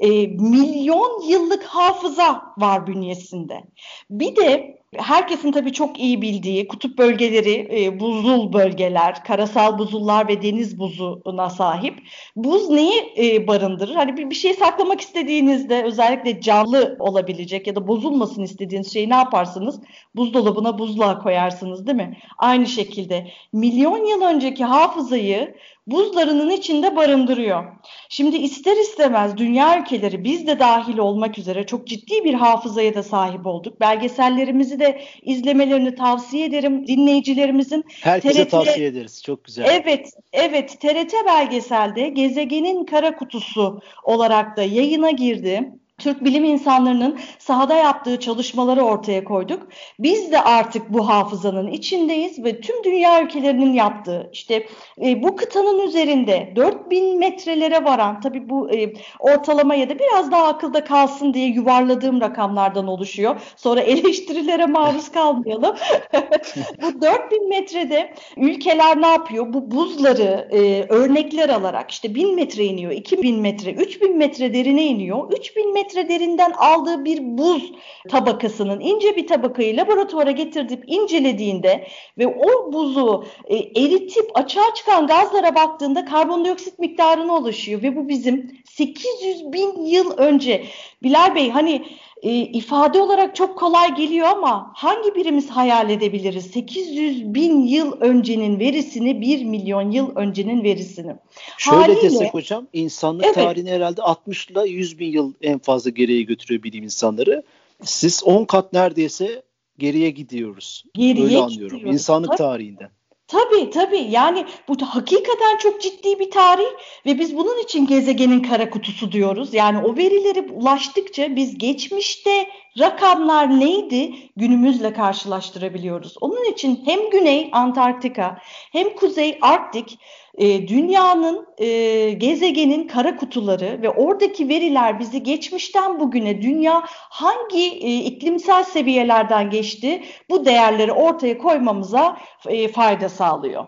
e, 0.00 0.08
milyon 0.26 1.28
yıllık 1.28 1.64
hafıza 1.64 2.42
var 2.58 2.86
bünyesinde. 2.86 3.64
Bir 4.10 4.36
de 4.36 4.78
herkesin 4.96 5.52
tabii 5.52 5.72
çok 5.72 6.00
iyi 6.00 6.22
bildiği 6.22 6.68
kutup 6.68 6.98
bölgeleri 6.98 7.68
e, 7.72 8.00
buzul 8.00 8.52
bölgeler, 8.52 9.24
karasal 9.24 9.78
buzullar 9.78 10.28
ve 10.28 10.42
deniz 10.42 10.78
buzuna 10.78 11.50
sahip. 11.50 11.98
Buz 12.36 12.70
neyi 12.70 13.12
e, 13.18 13.46
barındırır? 13.46 13.94
Hani 13.94 14.16
bir, 14.16 14.30
bir 14.30 14.34
şey 14.34 14.54
saklamak 14.54 15.00
istediğinizde 15.00 15.84
özellikle 15.84 16.40
canlı 16.40 16.96
olabilecek 16.98 17.66
ya 17.66 17.76
da 17.76 17.88
bozulmasın 17.88 18.42
istediğiniz 18.42 18.92
şeyi 18.92 19.10
ne 19.10 19.14
yaparsınız? 19.14 19.80
Buzdolabına 20.16 20.78
buzluğa 20.78 21.18
koyarsınız 21.18 21.86
değil 21.86 21.96
mi? 21.96 22.18
Aynı 22.38 22.66
şekilde 22.66 23.28
milyon 23.52 24.06
yıl 24.06 24.22
önceki 24.22 24.64
hafızayı 24.64 25.54
buzlarının 25.90 26.50
içinde 26.50 26.96
barındırıyor. 26.96 27.64
Şimdi 28.08 28.36
ister 28.36 28.76
istemez 28.76 29.36
dünya 29.36 29.80
ülkeleri 29.80 30.24
biz 30.24 30.46
de 30.46 30.58
dahil 30.58 30.98
olmak 30.98 31.38
üzere 31.38 31.66
çok 31.66 31.86
ciddi 31.86 32.24
bir 32.24 32.34
hafızaya 32.34 32.94
da 32.94 33.02
sahip 33.02 33.46
olduk. 33.46 33.80
Belgesellerimizi 33.80 34.77
de 34.78 35.02
izlemelerini 35.22 35.94
tavsiye 35.94 36.46
ederim 36.46 36.86
dinleyicilerimizin. 36.86 37.84
Herkese 38.00 38.44
TRT, 38.44 38.50
tavsiye 38.50 38.86
ederiz. 38.86 39.22
Çok 39.22 39.44
güzel. 39.44 39.64
Evet, 39.70 40.10
evet. 40.32 40.80
TRT 40.80 41.14
belgeselde 41.26 42.08
gezegenin 42.08 42.84
kara 42.84 43.16
kutusu 43.16 43.80
olarak 44.04 44.56
da 44.56 44.62
yayına 44.62 45.10
girdi. 45.10 45.72
Türk 45.98 46.24
bilim 46.24 46.44
insanlarının 46.44 47.18
sahada 47.38 47.74
yaptığı 47.74 48.20
çalışmaları 48.20 48.82
ortaya 48.82 49.24
koyduk. 49.24 49.68
Biz 49.98 50.32
de 50.32 50.40
artık 50.40 50.92
bu 50.92 51.08
hafızanın 51.08 51.66
içindeyiz 51.66 52.44
ve 52.44 52.60
tüm 52.60 52.84
dünya 52.84 53.22
ülkelerinin 53.22 53.72
yaptığı 53.72 54.30
işte 54.32 54.66
e, 55.04 55.22
bu 55.22 55.36
kıtanın 55.36 55.86
üzerinde 55.86 56.52
4000 56.56 57.18
metrelere 57.18 57.84
varan 57.84 58.20
tabii 58.20 58.48
bu 58.48 58.70
e, 58.70 58.92
ortalama 59.18 59.74
ya 59.74 59.88
da 59.88 59.98
biraz 59.98 60.32
daha 60.32 60.46
akılda 60.46 60.84
kalsın 60.84 61.34
diye 61.34 61.48
yuvarladığım 61.48 62.20
rakamlardan 62.20 62.86
oluşuyor. 62.86 63.40
Sonra 63.56 63.80
eleştirilere 63.80 64.66
maruz 64.66 65.08
kalmayalım. 65.12 65.76
bu 66.82 67.00
4000 67.00 67.48
metrede 67.48 68.14
ülkeler 68.36 69.02
ne 69.02 69.06
yapıyor? 69.06 69.52
Bu 69.52 69.70
buzları 69.70 70.48
e, 70.52 70.86
örnekler 70.88 71.48
alarak 71.48 71.90
işte 71.90 72.14
1000 72.14 72.34
metre 72.34 72.64
iniyor, 72.64 72.92
2000 72.92 73.40
metre, 73.40 73.72
3000 73.72 74.16
metre 74.16 74.54
derine 74.54 74.84
iniyor. 74.84 75.32
3000 75.32 75.72
metre 75.72 75.87
metre 75.88 76.08
derinden 76.08 76.52
aldığı 76.52 77.04
bir 77.04 77.18
buz 77.20 77.72
tabakasının 78.08 78.80
ince 78.80 79.16
bir 79.16 79.26
tabakayı 79.26 79.76
laboratuvara 79.76 80.30
getirip 80.30 80.84
incelediğinde 80.86 81.88
ve 82.18 82.26
o 82.26 82.72
buzu 82.72 83.24
e, 83.46 83.56
eritip 83.56 84.30
açığa 84.34 84.74
çıkan 84.74 85.06
gazlara 85.06 85.54
baktığında 85.54 86.04
karbondioksit 86.04 86.78
miktarına 86.78 87.36
ulaşıyor. 87.36 87.82
Ve 87.82 87.96
bu 87.96 88.08
bizim 88.08 88.50
800 88.64 89.52
bin 89.52 89.84
yıl 89.86 90.10
önce 90.16 90.64
Bilal 91.02 91.34
Bey 91.34 91.50
hani 91.50 91.84
e, 92.22 92.30
ifade 92.32 93.00
olarak 93.02 93.36
çok 93.36 93.58
kolay 93.58 93.94
geliyor 93.94 94.26
ama 94.26 94.70
hangi 94.74 95.14
birimiz 95.14 95.50
hayal 95.50 95.90
edebiliriz? 95.90 96.46
800 96.46 97.34
bin 97.34 97.62
yıl 97.62 98.00
öncenin 98.00 98.60
verisini, 98.60 99.20
1 99.20 99.44
milyon 99.44 99.90
yıl 99.90 100.16
öncenin 100.16 100.64
verisini. 100.64 101.16
Şöyle 101.58 101.80
Haliyle, 101.80 102.02
desek 102.02 102.34
hocam, 102.34 102.66
insanlık 102.72 103.24
evet. 103.24 103.34
tarihini 103.34 103.70
herhalde 103.70 104.02
60 104.02 104.50
ile 104.50 104.68
100 104.68 104.98
bin 104.98 105.12
yıl 105.12 105.34
en 105.42 105.58
fazla 105.58 105.90
geriye 105.90 106.22
götürüyor 106.22 106.62
bilim 106.62 106.84
insanları. 106.84 107.42
Siz 107.82 108.24
10 108.24 108.44
kat 108.44 108.72
neredeyse 108.72 109.42
geriye 109.78 110.10
gidiyoruz. 110.10 110.84
Geriye 110.94 111.24
Öyle 111.24 111.38
anlıyorum. 111.38 111.76
Gidiyoruz. 111.76 111.94
İnsanlık 111.94 112.38
tarihinden. 112.38 112.90
Tabii 113.28 113.70
tabii 113.70 114.06
yani 114.10 114.46
bu 114.68 114.76
hakikaten 114.86 115.56
çok 115.58 115.82
ciddi 115.82 116.18
bir 116.18 116.30
tarih 116.30 116.68
ve 117.06 117.18
biz 117.18 117.36
bunun 117.36 117.62
için 117.62 117.86
gezegenin 117.86 118.42
kara 118.42 118.70
kutusu 118.70 119.12
diyoruz. 119.12 119.54
Yani 119.54 119.78
o 119.78 119.96
verilere 119.96 120.40
ulaştıkça 120.52 121.36
biz 121.36 121.58
geçmişte 121.58 122.48
rakamlar 122.78 123.60
neydi 123.60 124.14
günümüzle 124.36 124.92
karşılaştırabiliyoruz. 124.92 126.14
Onun 126.20 126.52
için 126.52 126.82
hem 126.84 127.10
Güney 127.10 127.48
Antarktika 127.52 128.38
hem 128.72 128.96
Kuzey 128.96 129.38
Arktik 129.42 129.98
e, 130.38 130.68
dünyanın, 130.68 131.46
e, 131.58 132.10
gezegenin 132.10 132.88
kara 132.88 133.16
kutuları 133.16 133.82
ve 133.82 133.90
oradaki 133.90 134.48
veriler 134.48 135.00
bizi 135.00 135.22
geçmişten 135.22 136.00
bugüne 136.00 136.42
dünya 136.42 136.82
hangi 136.90 137.64
e, 137.64 137.96
iklimsel 137.96 138.64
seviyelerden 138.64 139.50
geçti 139.50 140.02
bu 140.30 140.44
değerleri 140.44 140.92
ortaya 140.92 141.38
koymamıza 141.38 142.18
e, 142.48 142.68
fayda 142.68 143.08
sağlıyor. 143.08 143.66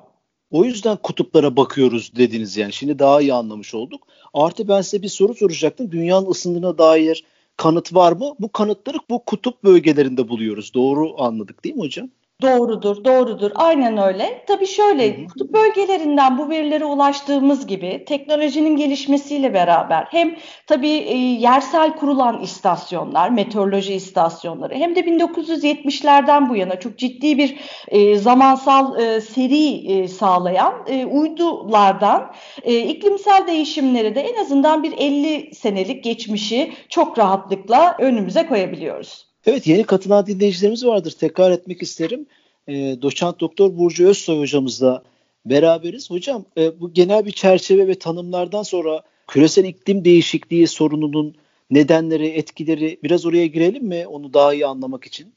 O 0.51 0.65
yüzden 0.65 0.97
kutuplara 0.97 1.57
bakıyoruz 1.57 2.17
dediniz 2.17 2.57
yani. 2.57 2.73
Şimdi 2.73 2.99
daha 2.99 3.21
iyi 3.21 3.35
anlamış 3.35 3.75
olduk. 3.75 4.07
Artı 4.35 4.69
ben 4.69 4.81
size 4.81 5.03
bir 5.03 5.09
soru 5.09 5.35
soracaktım. 5.35 5.93
Dünyanın 5.93 6.31
ısındığına 6.31 6.79
dair 6.79 7.25
kanıt 7.61 7.95
var 7.95 8.13
mı? 8.13 8.35
Bu 8.41 8.53
kanıtları 8.53 8.99
bu 9.11 9.25
kutup 9.25 9.65
bölgelerinde 9.65 10.29
buluyoruz. 10.29 10.75
Doğru 10.75 11.23
anladık 11.23 11.65
değil 11.65 11.75
mi 11.75 11.81
hocam? 11.81 12.11
Doğrudur, 12.43 13.05
doğrudur. 13.05 13.51
Aynen 13.55 13.99
öyle. 13.99 14.45
Tabii 14.47 14.67
şöyle, 14.67 15.27
kutup 15.27 15.53
bölgelerinden 15.55 16.39
bu 16.39 16.49
verilere 16.49 16.85
ulaştığımız 16.85 17.67
gibi 17.67 18.05
teknolojinin 18.09 18.77
gelişmesiyle 18.77 19.55
beraber 19.55 20.07
hem 20.11 20.37
tabii 20.67 20.89
e, 20.89 21.17
yersel 21.17 21.97
kurulan 21.97 22.43
istasyonlar, 22.43 23.31
meteoroloji 23.31 23.95
istasyonları 23.95 24.75
hem 24.75 24.97
de 24.97 25.01
1970'lerden 25.01 26.49
bu 26.49 26.57
yana 26.57 26.81
çok 26.81 26.99
ciddi 26.99 27.39
bir 27.39 27.57
e, 27.89 28.17
zamansal 28.17 29.01
e, 29.01 29.21
seri 29.21 29.93
e, 29.93 30.09
sağlayan 30.09 30.75
e, 30.87 31.07
uydulardan 31.07 32.33
e, 32.63 32.79
iklimsel 32.79 33.47
değişimleri 33.47 34.15
de 34.15 34.21
en 34.21 34.41
azından 34.41 34.83
bir 34.83 34.93
50 34.93 35.55
senelik 35.55 36.05
geçmişi 36.05 36.73
çok 36.89 37.19
rahatlıkla 37.19 37.97
önümüze 37.99 38.47
koyabiliyoruz. 38.47 39.30
Evet 39.47 39.67
yeni 39.67 39.85
katılan 39.85 40.27
dinleyicilerimiz 40.27 40.87
vardır. 40.87 41.11
Tekrar 41.11 41.51
etmek 41.51 41.83
isterim. 41.83 42.27
E, 42.69 43.03
doçent 43.03 43.41
doktor 43.41 43.79
Burcu 43.79 44.09
Özsoy 44.09 44.39
hocamızla 44.39 45.03
beraberiz. 45.47 46.11
Hocam 46.11 46.45
e, 46.59 46.81
bu 46.81 46.93
genel 46.93 47.27
bir 47.27 47.33
çerçeve 47.33 47.89
ve 47.89 47.95
tanımlardan 47.95 48.63
sonra 48.63 49.03
küresel 49.27 49.65
iklim 49.65 50.05
değişikliği 50.05 50.69
sorununun 50.69 51.35
nedenleri, 51.71 52.27
etkileri 52.27 52.99
biraz 53.03 53.27
oraya 53.27 53.47
girelim 53.47 53.85
mi 53.85 54.07
onu 54.07 54.35
daha 54.35 54.55
iyi 54.55 54.67
anlamak 54.67 55.05
için? 55.05 55.33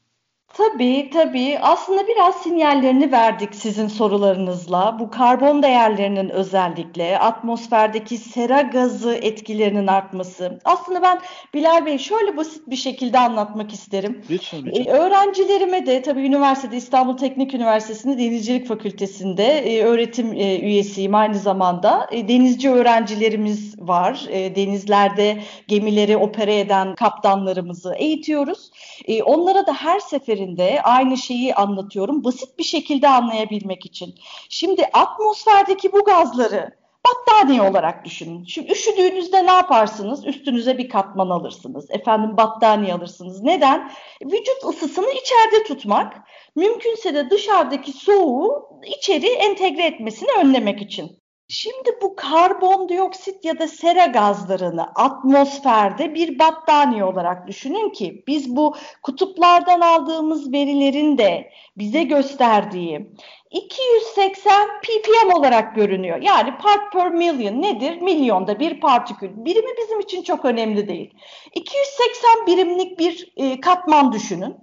Tabii 0.56 1.10
tabii. 1.12 1.58
Aslında 1.62 2.06
biraz 2.06 2.34
sinyallerini 2.34 3.12
verdik 3.12 3.54
sizin 3.54 3.88
sorularınızla. 3.88 4.96
Bu 5.00 5.10
karbon 5.10 5.62
değerlerinin 5.62 6.28
özellikle 6.28 7.18
atmosferdeki 7.18 8.18
sera 8.18 8.60
gazı 8.60 9.14
etkilerinin 9.14 9.86
artması. 9.86 10.58
Aslında 10.64 11.02
ben 11.02 11.20
Bilal 11.54 11.86
Bey 11.86 11.98
şöyle 11.98 12.36
basit 12.36 12.70
bir 12.70 12.76
şekilde 12.76 13.18
anlatmak 13.18 13.72
isterim. 13.72 14.22
Lütfen 14.30 14.64
lütfen. 14.64 14.84
Ee, 14.84 14.90
öğrencilerime 14.90 15.86
de 15.86 16.02
tabii 16.02 16.26
üniversitede 16.26 16.76
İstanbul 16.76 17.16
Teknik 17.16 17.54
Üniversitesi'nde 17.54 18.18
Denizcilik 18.18 18.68
Fakültesi'nde 18.68 19.44
e, 19.44 19.82
öğretim 19.82 20.32
e, 20.32 20.58
üyesiyim 20.58 21.14
aynı 21.14 21.38
zamanda. 21.38 22.06
E, 22.12 22.28
denizci 22.28 22.70
öğrencilerimiz 22.70 23.74
var. 23.78 24.26
E, 24.30 24.56
denizlerde 24.56 25.38
gemileri 25.68 26.16
opere 26.16 26.58
eden 26.60 26.94
kaptanlarımızı 26.94 27.94
eğitiyoruz. 27.94 28.70
E, 29.04 29.22
onlara 29.22 29.66
da 29.66 29.72
her 29.72 30.00
seferin 30.00 30.34
seferinde 30.34 30.82
aynı 30.82 31.16
şeyi 31.16 31.54
anlatıyorum 31.54 32.24
basit 32.24 32.58
bir 32.58 32.64
şekilde 32.64 33.08
anlayabilmek 33.08 33.86
için. 33.86 34.14
Şimdi 34.48 34.84
atmosferdeki 34.92 35.92
bu 35.92 36.04
gazları 36.04 36.70
battaniye 37.06 37.62
olarak 37.62 38.04
düşünün. 38.04 38.44
Şimdi 38.44 38.72
üşüdüğünüzde 38.72 39.46
ne 39.46 39.52
yaparsınız? 39.52 40.26
Üstünüze 40.26 40.78
bir 40.78 40.88
katman 40.88 41.30
alırsınız. 41.30 41.90
Efendim 41.90 42.36
battaniye 42.36 42.94
alırsınız. 42.94 43.42
Neden? 43.42 43.90
Vücut 44.22 44.64
ısısını 44.64 45.10
içeride 45.10 45.64
tutmak, 45.66 46.14
mümkünse 46.56 47.14
de 47.14 47.30
dışarıdaki 47.30 47.92
soğuğu 47.92 48.68
içeri 48.98 49.26
entegre 49.26 49.86
etmesini 49.86 50.30
önlemek 50.40 50.82
için. 50.82 51.23
Şimdi 51.48 51.98
bu 52.02 52.16
karbondioksit 52.16 53.44
ya 53.44 53.58
da 53.58 53.68
sera 53.68 54.06
gazlarını 54.06 54.82
atmosferde 54.94 56.14
bir 56.14 56.38
battaniye 56.38 57.04
olarak 57.04 57.46
düşünün 57.48 57.90
ki 57.90 58.24
biz 58.26 58.56
bu 58.56 58.76
kutuplardan 59.02 59.80
aldığımız 59.80 60.52
verilerin 60.52 61.18
de 61.18 61.50
bize 61.76 62.02
gösterdiği 62.02 63.10
280 63.50 64.68
ppm 64.82 65.32
olarak 65.34 65.76
görünüyor. 65.76 66.22
Yani 66.22 66.58
part 66.58 66.92
per 66.92 67.10
million 67.10 67.62
nedir? 67.62 68.00
Milyonda 68.00 68.60
bir 68.60 68.80
partikül. 68.80 69.30
Birimi 69.34 69.70
bizim 69.82 70.00
için 70.00 70.22
çok 70.22 70.44
önemli 70.44 70.88
değil. 70.88 71.14
280 71.54 72.46
birimlik 72.46 72.98
bir 72.98 73.32
e, 73.36 73.60
katman 73.60 74.12
düşünün. 74.12 74.56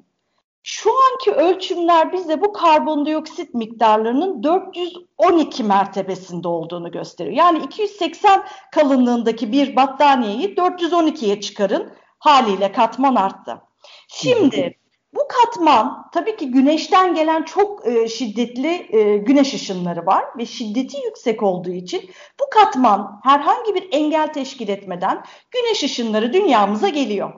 Şu 0.63 0.89
anki 0.89 1.31
ölçümler 1.31 2.13
bize 2.13 2.41
bu 2.41 2.53
karbondioksit 2.53 3.53
miktarlarının 3.53 4.43
412 4.43 5.63
mertebesinde 5.63 6.47
olduğunu 6.47 6.91
gösteriyor. 6.91 7.35
Yani 7.35 7.63
280 7.65 8.43
kalınlığındaki 8.71 9.51
bir 9.51 9.75
battaniyeyi 9.75 10.55
412'ye 10.55 11.41
çıkarın 11.41 11.93
haliyle 12.19 12.71
katman 12.71 13.15
arttı. 13.15 13.61
Şimdi 14.07 14.77
bu 15.13 15.27
katman 15.27 16.09
tabii 16.13 16.35
ki 16.37 16.51
güneşten 16.51 17.15
gelen 17.15 17.43
çok 17.43 17.87
e, 17.87 18.07
şiddetli 18.07 18.97
e, 18.97 19.17
güneş 19.17 19.53
ışınları 19.53 20.05
var 20.05 20.25
ve 20.37 20.45
şiddeti 20.45 20.97
yüksek 21.05 21.43
olduğu 21.43 21.71
için 21.71 22.09
bu 22.39 22.49
katman 22.49 23.19
herhangi 23.23 23.75
bir 23.75 23.87
engel 23.91 24.33
teşkil 24.33 24.69
etmeden 24.69 25.23
güneş 25.51 25.83
ışınları 25.83 26.33
dünyamıza 26.33 26.89
geliyor. 26.89 27.33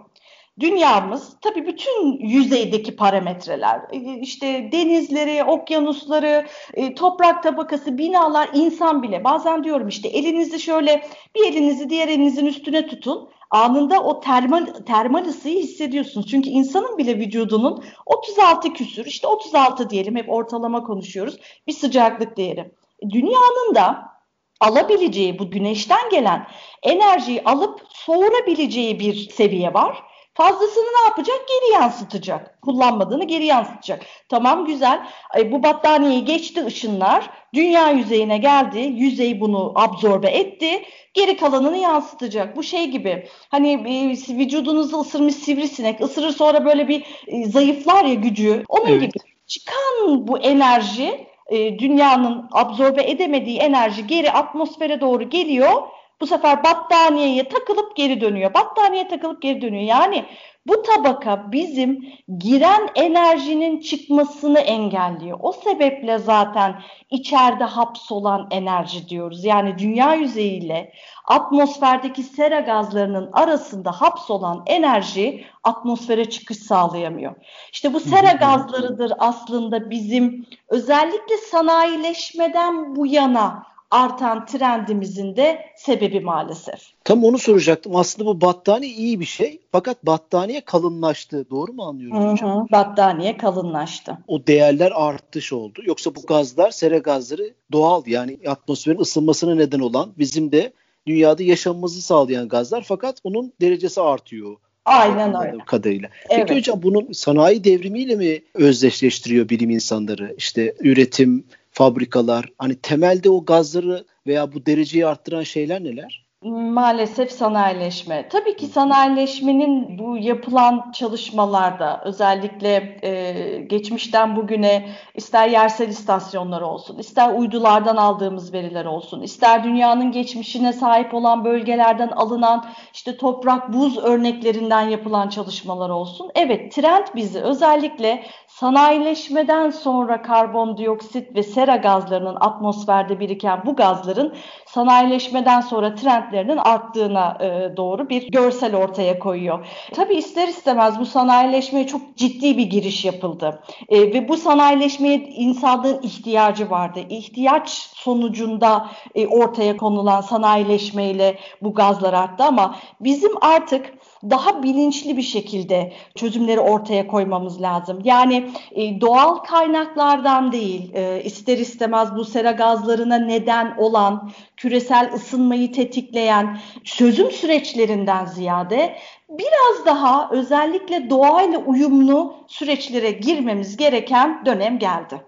Dünyamız 0.60 1.38
tabii 1.41 1.67
bütün 1.67 2.19
yüzeydeki 2.19 2.95
parametreler 2.95 3.81
e, 3.91 4.19
işte 4.19 4.69
denizleri, 4.72 5.43
okyanusları, 5.43 6.48
e, 6.74 6.95
toprak 6.95 7.43
tabakası, 7.43 7.98
binalar, 7.98 8.50
insan 8.53 9.03
bile 9.03 9.24
bazen 9.24 9.63
diyorum 9.63 9.88
işte 9.88 10.10
elinizi 10.10 10.60
şöyle 10.60 11.05
bir 11.36 11.45
elinizi 11.45 11.89
diğer 11.89 12.07
elinizin 12.07 12.45
üstüne 12.45 12.88
tutun 12.88 13.29
anında 13.51 14.03
o 14.03 14.19
termal, 14.19 14.65
termal 14.65 15.25
ısıyı 15.25 15.60
hissediyorsunuz. 15.60 16.27
Çünkü 16.27 16.50
insanın 16.50 16.98
bile 16.98 17.17
vücudunun 17.17 17.83
36 18.05 18.74
küsür 18.74 19.05
işte 19.05 19.27
36 19.27 19.89
diyelim 19.89 20.15
hep 20.15 20.29
ortalama 20.29 20.83
konuşuyoruz 20.83 21.38
bir 21.67 21.74
sıcaklık 21.74 22.38
değeri. 22.38 22.72
Dünyanın 23.10 23.75
da 23.75 24.13
alabileceği 24.60 25.39
bu 25.39 25.51
güneşten 25.51 26.10
gelen 26.12 26.48
enerjiyi 26.83 27.43
alıp 27.43 27.81
soğurabileceği 27.89 29.00
bir 29.00 29.29
seviye 29.29 29.74
var 29.74 30.12
Fazlasını 30.33 30.83
ne 30.83 31.07
yapacak? 31.07 31.39
Geri 31.47 31.73
yansıtacak. 31.73 32.61
Kullanmadığını 32.61 33.23
geri 33.23 33.45
yansıtacak. 33.45 34.05
Tamam 34.29 34.65
güzel. 34.65 35.07
E, 35.37 35.51
bu 35.51 35.63
battaniyeyi 35.63 36.25
geçti 36.25 36.65
ışınlar. 36.65 37.29
Dünya 37.53 37.89
yüzeyine 37.89 38.37
geldi. 38.37 38.79
Yüzey 38.79 39.41
bunu 39.41 39.71
absorbe 39.75 40.27
etti. 40.27 40.83
Geri 41.13 41.37
kalanını 41.37 41.77
yansıtacak. 41.77 42.55
Bu 42.57 42.63
şey 42.63 42.85
gibi. 42.85 43.27
Hani 43.49 43.71
e, 43.71 44.35
vücudunuzu 44.37 44.99
ısırmış 44.99 45.35
sivrisinek 45.35 46.01
ısırır 46.01 46.31
sonra 46.31 46.65
böyle 46.65 46.87
bir 46.87 47.05
e, 47.27 47.45
zayıflar 47.45 48.05
ya 48.05 48.13
gücü. 48.13 48.63
Onun 48.69 48.87
evet. 48.87 49.01
gibi. 49.01 49.23
Çıkan 49.47 50.27
bu 50.27 50.37
enerji 50.37 51.27
e, 51.47 51.79
dünyanın 51.79 52.49
absorbe 52.51 53.03
edemediği 53.03 53.59
enerji 53.59 54.07
geri 54.07 54.31
atmosfere 54.31 55.01
doğru 55.01 55.29
geliyor 55.29 55.81
bu 56.24 56.27
sefer 56.27 56.63
battaniyeye 56.63 57.50
takılıp 57.50 57.96
geri 57.96 58.22
dönüyor. 58.22 58.53
Battaniyeye 58.53 59.08
takılıp 59.08 59.42
geri 59.42 59.62
dönüyor. 59.62 59.84
Yani 59.84 60.25
bu 60.68 60.82
tabaka 60.82 61.51
bizim 61.51 62.06
giren 62.38 62.89
enerjinin 62.96 63.80
çıkmasını 63.80 64.60
engelliyor. 64.60 65.39
O 65.42 65.51
sebeple 65.51 66.18
zaten 66.18 66.82
içeride 67.10 67.63
hapsolan 67.63 68.48
enerji 68.51 69.10
diyoruz. 69.10 69.46
Yani 69.46 69.77
dünya 69.77 70.13
yüzeyiyle 70.13 70.94
atmosferdeki 71.27 72.24
sera 72.24 72.60
gazlarının 72.60 73.30
arasında 73.34 73.92
hapsolan 73.92 74.63
enerji 74.65 75.46
atmosfere 75.63 76.30
çıkış 76.30 76.58
sağlayamıyor. 76.58 77.36
İşte 77.74 77.94
bu 77.94 78.00
sera 78.00 78.32
gazlarıdır 78.32 79.13
aslında 79.20 79.89
bizim 79.89 80.46
özellikle 80.70 81.38
sanayileşmeden 81.38 82.96
bu 82.96 83.08
yana 83.08 83.73
artan 83.93 84.45
trendimizin 84.45 85.35
de 85.35 85.65
sebebi 85.75 86.19
maalesef. 86.19 86.79
Tam 87.03 87.23
onu 87.23 87.38
soracaktım. 87.38 87.95
Aslında 87.95 88.29
bu 88.29 88.41
battaniye 88.41 88.93
iyi 88.93 89.19
bir 89.19 89.25
şey. 89.25 89.59
Fakat 89.71 90.05
battaniye 90.05 90.62
kalınlaştı. 90.62 91.50
Doğru 91.50 91.73
mu 91.73 91.83
anlıyorum 91.83 92.19
hı 92.19 92.27
hı, 92.27 92.31
hocam? 92.31 92.67
Battaniye 92.71 93.38
kalınlaştı. 93.38 94.17
O 94.27 94.47
değerler 94.47 94.91
artış 94.95 95.53
oldu. 95.53 95.81
Yoksa 95.85 96.15
bu 96.15 96.21
gazlar, 96.21 96.71
sera 96.71 96.97
gazları 96.97 97.53
doğal 97.71 98.03
yani 98.07 98.39
atmosferin 98.47 99.00
ısınmasına 99.00 99.55
neden 99.55 99.79
olan 99.79 100.13
bizim 100.17 100.51
de 100.51 100.73
dünyada 101.07 101.43
yaşamımızı 101.43 102.01
sağlayan 102.01 102.47
gazlar 102.47 102.83
fakat 102.88 103.17
onun 103.23 103.53
derecesi 103.62 104.01
artıyor. 104.01 104.55
Aynen 104.85 105.47
öyle. 105.47 105.57
Kadarıyla. 105.65 106.09
Evet. 106.29 106.47
Peki 106.47 106.59
hocam 106.59 106.83
bunun 106.83 107.12
sanayi 107.12 107.63
devrimiyle 107.63 108.15
mi 108.15 108.41
özdeşleştiriyor 108.53 109.50
bilim 109.50 109.69
insanları? 109.69 110.35
İşte 110.38 110.75
üretim, 110.79 111.45
fabrikalar 111.74 112.46
hani 112.58 112.75
temelde 112.75 113.30
o 113.30 113.46
gazları 113.46 114.06
veya 114.27 114.53
bu 114.53 114.65
dereceyi 114.65 115.08
arttıran 115.08 115.44
şeyler 115.44 115.84
neler? 115.84 116.24
Maalesef 116.51 117.32
sanayileşme. 117.32 118.30
Tabii 118.30 118.58
ki 118.58 118.65
sanayileşmenin 118.65 120.00
bu 120.00 120.18
yapılan 120.18 120.92
çalışmalarda 120.92 122.01
özellikle 122.06 122.98
e, 123.03 123.58
geçmişten 123.58 124.36
bugüne 124.36 124.89
ister 125.15 125.48
yersel 125.48 125.89
istasyonlar 125.89 126.62
olsun, 126.62 126.98
ister 126.98 127.34
uydulardan 127.34 127.96
aldığımız 127.96 128.53
veriler 128.53 128.86
olsun, 128.86 129.22
ister 129.22 129.63
dünyanın 129.63 130.12
geçmişine 130.12 130.74
sahip 130.74 131.13
olan 131.13 131.46
bölgelerden 131.46 132.10
alınan 132.10 132.65
işte 132.94 133.18
toprak 133.18 133.74
buz 133.74 133.98
örneklerinden 133.98 134.89
yapılan 134.89 135.30
çalışmalar 135.30 135.89
olsun. 135.89 136.32
Evet 136.36 136.72
trend 136.72 137.08
bizi 137.15 137.39
özellikle 137.39 138.24
sanayileşmeden 138.63 139.70
sonra 139.70 140.22
karbondioksit 140.22 141.36
ve 141.36 141.43
sera 141.43 141.75
gazlarının 141.75 142.38
atmosferde 142.39 143.20
biriken 143.20 143.62
bu 143.65 143.75
gazların 143.75 144.34
sanayileşmeden 144.74 145.62
sonra 145.62 145.96
trendlerinin 145.96 146.58
arttığına 146.58 147.38
e, 147.42 147.77
doğru 147.77 148.10
bir 148.10 148.32
görsel 148.32 148.75
ortaya 148.75 149.20
koyuyor. 149.20 149.68
Tabii 149.94 150.15
ister 150.15 150.48
istemez 150.48 151.00
bu 151.00 151.06
sanayileşmeye 151.06 151.88
çok 151.88 152.18
ciddi 152.18 152.58
bir 152.58 152.63
giriş 152.63 153.06
yapıldı. 153.06 153.63
E, 153.89 154.01
ve 154.01 154.27
bu 154.27 154.38
sanayileşmeye 154.38 155.18
insanlığın 155.18 156.01
ihtiyacı 156.01 156.70
vardı. 156.70 157.00
İhtiyaç 157.10 157.70
sonucunda 157.94 158.89
e, 159.15 159.27
ortaya 159.27 159.77
konulan 159.77 160.22
sanayileşmeyle 160.22 161.38
bu 161.62 161.74
gazlar 161.74 162.13
arttı 162.13 162.44
ama 162.44 162.75
bizim 163.00 163.32
artık 163.42 163.94
daha 164.30 164.63
bilinçli 164.63 165.18
bir 165.18 165.22
şekilde 165.22 165.94
çözümleri 166.15 166.60
ortaya 166.60 167.08
koymamız 167.08 167.62
lazım. 167.62 168.01
Yani 168.03 168.50
e, 168.72 169.01
doğal 169.01 169.36
kaynaklardan 169.36 170.51
değil, 170.51 170.94
e, 170.94 171.24
ister 171.24 171.58
istemez 171.58 172.15
bu 172.15 172.25
sera 172.25 172.51
gazlarına 172.51 173.15
neden 173.15 173.75
olan, 173.77 174.32
küresel 174.63 175.13
ısınmayı 175.15 175.72
tetikleyen 175.72 176.60
çözüm 176.84 177.32
süreçlerinden 177.32 178.25
ziyade 178.25 178.96
biraz 179.29 179.85
daha 179.85 180.29
özellikle 180.31 181.09
doğayla 181.09 181.59
uyumlu 181.59 182.35
süreçlere 182.48 183.11
girmemiz 183.11 183.77
gereken 183.77 184.46
dönem 184.46 184.79
geldi. 184.79 185.22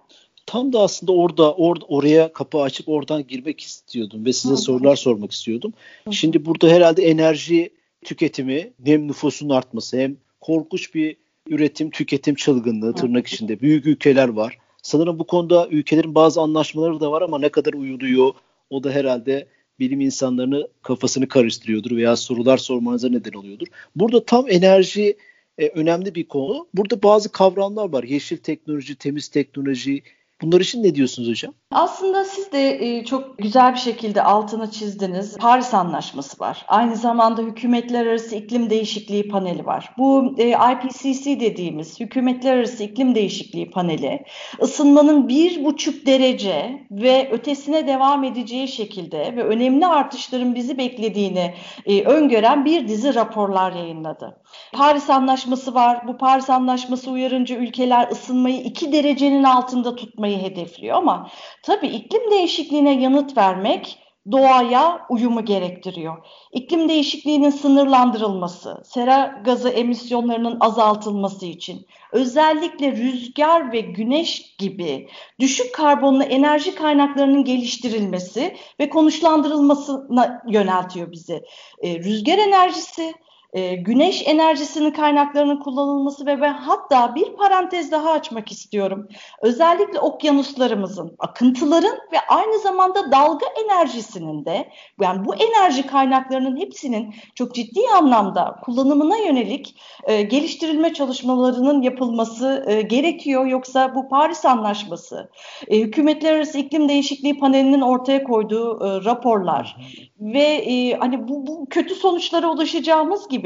Tam 0.45 0.73
da 0.73 0.79
aslında 0.79 1.11
orada 1.11 1.53
or, 1.53 1.75
oraya 1.87 2.33
kapı 2.33 2.61
açıp 2.61 2.89
oradan 2.89 3.27
girmek 3.27 3.61
istiyordum 3.61 4.25
ve 4.25 4.33
size 4.33 4.53
Hı. 4.53 4.57
sorular 4.57 4.95
sormak 4.95 5.31
istiyordum. 5.31 5.73
Hı. 6.07 6.13
Şimdi 6.13 6.45
burada 6.45 6.67
herhalde 6.67 7.03
enerji 7.03 7.69
tüketimi 8.05 8.73
hem 8.85 9.07
nüfusun 9.07 9.49
artması 9.49 9.97
hem 9.97 10.17
korkunç 10.41 10.95
bir 10.95 11.17
üretim 11.47 11.89
tüketim 11.89 12.35
çılgınlığı 12.35 12.95
tırnak 12.95 13.27
içinde 13.27 13.59
büyük 13.59 13.85
ülkeler 13.85 14.27
var. 14.27 14.57
Sanırım 14.81 15.19
bu 15.19 15.27
konuda 15.27 15.67
ülkelerin 15.67 16.15
bazı 16.15 16.41
anlaşmaları 16.41 16.99
da 16.99 17.11
var 17.11 17.21
ama 17.21 17.39
ne 17.39 17.49
kadar 17.49 17.73
uyuluyor 17.73 18.33
o 18.69 18.83
da 18.83 18.91
herhalde 18.91 19.47
bilim 19.79 20.01
insanlarını 20.01 20.67
kafasını 20.81 21.27
karıştırıyordur 21.27 21.97
veya 21.97 22.15
sorular 22.15 22.57
sormanıza 22.57 23.09
neden 23.09 23.33
oluyordur. 23.33 23.67
Burada 23.95 24.25
tam 24.25 24.45
enerji 24.49 25.17
e, 25.57 25.67
önemli 25.67 26.15
bir 26.15 26.27
konu. 26.27 26.67
Burada 26.73 27.03
bazı 27.03 27.31
kavramlar 27.31 27.89
var. 27.89 28.03
Yeşil 28.03 28.37
teknoloji, 28.37 28.95
temiz 28.95 29.27
teknoloji, 29.27 30.03
Bunlar 30.41 30.61
için 30.61 30.83
ne 30.83 30.95
diyorsunuz 30.95 31.29
hocam? 31.29 31.53
Aslında 31.71 32.25
siz 32.25 32.51
de 32.51 32.85
e, 32.85 33.05
çok 33.05 33.37
güzel 33.37 33.73
bir 33.73 33.79
şekilde 33.79 34.23
altını 34.23 34.71
çizdiniz. 34.71 35.37
Paris 35.37 35.73
Anlaşması 35.73 36.39
var. 36.39 36.65
Aynı 36.67 36.95
zamanda 36.95 37.41
Hükümetler 37.41 38.05
Arası 38.05 38.35
İklim 38.35 38.69
Değişikliği 38.69 39.27
Paneli 39.27 39.65
var. 39.65 39.93
Bu 39.97 40.35
e, 40.37 40.49
IPCC 40.49 41.39
dediğimiz 41.39 41.99
Hükümetler 41.99 42.57
Arası 42.57 42.83
İklim 42.83 43.15
Değişikliği 43.15 43.71
Paneli 43.71 44.25
ısınmanın 44.61 45.27
bir 45.27 45.65
buçuk 45.65 46.05
derece 46.05 46.87
ve 46.91 47.29
ötesine 47.31 47.87
devam 47.87 48.23
edeceği 48.23 48.67
şekilde 48.67 49.35
ve 49.35 49.43
önemli 49.43 49.87
artışların 49.87 50.55
bizi 50.55 50.77
beklediğini 50.77 51.53
e, 51.85 52.03
öngören 52.03 52.65
bir 52.65 52.87
dizi 52.87 53.15
raporlar 53.15 53.71
yayınladı. 53.71 54.41
Paris 54.73 55.09
Anlaşması 55.09 55.73
var. 55.73 56.07
Bu 56.07 56.17
Paris 56.17 56.49
Anlaşması 56.49 57.11
uyarınca 57.11 57.55
ülkeler 57.55 58.11
ısınmayı 58.11 58.61
iki 58.61 58.91
derecenin 58.91 59.43
altında 59.43 59.95
tutmayı 60.25 60.41
hedefliyor 60.41 60.97
ama 60.97 61.29
tabii 61.63 61.87
iklim 61.87 62.31
değişikliğine 62.31 63.01
yanıt 63.01 63.37
vermek 63.37 63.99
doğaya 64.31 65.05
uyumu 65.09 65.45
gerektiriyor. 65.45 66.25
İklim 66.51 66.89
değişikliğinin 66.89 67.49
sınırlandırılması, 67.49 68.81
sera 68.85 69.41
gazı 69.45 69.69
emisyonlarının 69.69 70.57
azaltılması 70.59 71.45
için 71.45 71.85
özellikle 72.11 72.91
rüzgar 72.91 73.71
ve 73.71 73.79
güneş 73.79 74.55
gibi 74.57 75.09
düşük 75.39 75.75
karbonlu 75.75 76.23
enerji 76.23 76.75
kaynaklarının 76.75 77.43
geliştirilmesi 77.43 78.55
ve 78.79 78.89
konuşlandırılmasına 78.89 80.41
yöneltiyor 80.47 81.11
bizi. 81.11 81.43
E, 81.81 81.99
rüzgar 81.99 82.37
enerjisi, 82.37 83.13
e, 83.55 83.75
güneş 83.75 84.23
enerjisinin 84.27 84.91
kaynaklarının 84.91 85.59
kullanılması 85.59 86.25
ve 86.25 86.41
ben 86.41 86.53
hatta 86.53 87.15
bir 87.15 87.35
parantez 87.35 87.91
daha 87.91 88.11
açmak 88.11 88.51
istiyorum. 88.51 89.07
Özellikle 89.41 89.99
okyanuslarımızın, 89.99 91.15
akıntıların 91.19 91.97
ve 92.11 92.17
aynı 92.29 92.59
zamanda 92.59 93.11
dalga 93.11 93.45
enerjisinin 93.65 94.45
de 94.45 94.69
yani 95.01 95.25
bu 95.25 95.35
enerji 95.35 95.87
kaynaklarının 95.87 96.57
hepsinin 96.57 97.15
çok 97.35 97.55
ciddi 97.55 97.79
anlamda 97.97 98.55
kullanımına 98.63 99.17
yönelik 99.17 99.75
e, 100.03 100.21
geliştirilme 100.21 100.93
çalışmalarının 100.93 101.81
yapılması 101.81 102.65
e, 102.67 102.81
gerekiyor. 102.81 103.45
Yoksa 103.45 103.95
bu 103.95 104.09
Paris 104.09 104.45
Anlaşması, 104.45 105.29
e, 105.67 105.79
Hükümetler 105.79 106.35
Arası 106.35 106.57
İklim 106.57 106.89
Değişikliği 106.89 107.39
Paneli'nin 107.39 107.81
ortaya 107.81 108.23
koyduğu 108.23 108.85
e, 108.85 109.05
raporlar 109.05 109.77
ve 110.19 110.43
e, 110.43 110.93
hani 110.93 111.27
bu, 111.27 111.47
bu 111.47 111.67
kötü 111.69 111.95
sonuçlara 111.95 112.47
ulaşacağımız 112.47 113.27
gibi 113.27 113.44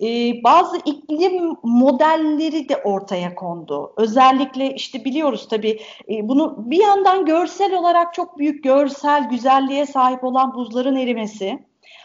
e, 0.00 0.06
bazı 0.44 0.76
iklim 0.84 1.56
modelleri 1.62 2.68
de 2.68 2.76
ortaya 2.76 3.34
kondu. 3.34 3.92
Özellikle 3.96 4.74
işte 4.74 5.04
biliyoruz 5.04 5.48
tabii 5.48 5.80
e, 6.10 6.28
bunu 6.28 6.54
bir 6.58 6.80
yandan 6.80 7.24
görsel 7.26 7.74
olarak 7.74 8.14
çok 8.14 8.38
büyük 8.38 8.64
görsel 8.64 9.28
güzelliğe 9.28 9.86
sahip 9.86 10.24
olan 10.24 10.54
buzların 10.54 10.96
erimesi 10.96 11.58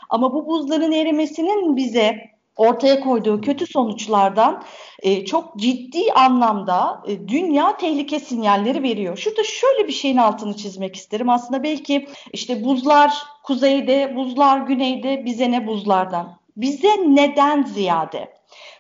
ama 0.10 0.34
bu 0.34 0.48
buzların 0.48 0.92
erimesinin 0.92 1.76
bize 1.76 2.32
ortaya 2.56 3.00
koyduğu 3.00 3.42
kötü 3.42 3.68
sonuçlardan 3.68 4.64
e, 5.02 5.26
çok 5.26 5.60
ciddi 5.60 6.14
anlamda 6.16 7.04
e, 7.08 7.28
dünya 7.28 7.78
tehlike 7.78 8.20
sinyalleri 8.20 8.84
veriyor. 8.84 9.18
Şurada 9.18 9.44
şöyle 9.44 9.88
bir 9.88 9.94
şeyin 9.94 10.18
altını 10.18 10.56
çizmek 10.58 10.96
isterim. 10.96 11.30
Aslında 11.30 11.64
belki 11.64 12.08
işte 12.34 12.64
buzlar 12.64 13.14
kuzeyde, 13.44 14.16
buzlar 14.16 14.58
güneyde 14.58 15.26
bize 15.26 15.52
ne 15.52 15.68
buzlardan? 15.68 16.41
Bize 16.58 17.16
neden 17.16 17.64
ziyade? 17.64 18.34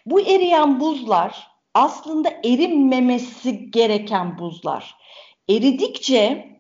Bu 0.06 0.22
eriyen 0.22 0.80
buzlar 0.80 1.48
aslında 1.74 2.30
erinmemesi 2.30 3.72
gereken 3.72 4.38
buzlar. 4.38 4.96
Eridikçe 5.50 6.52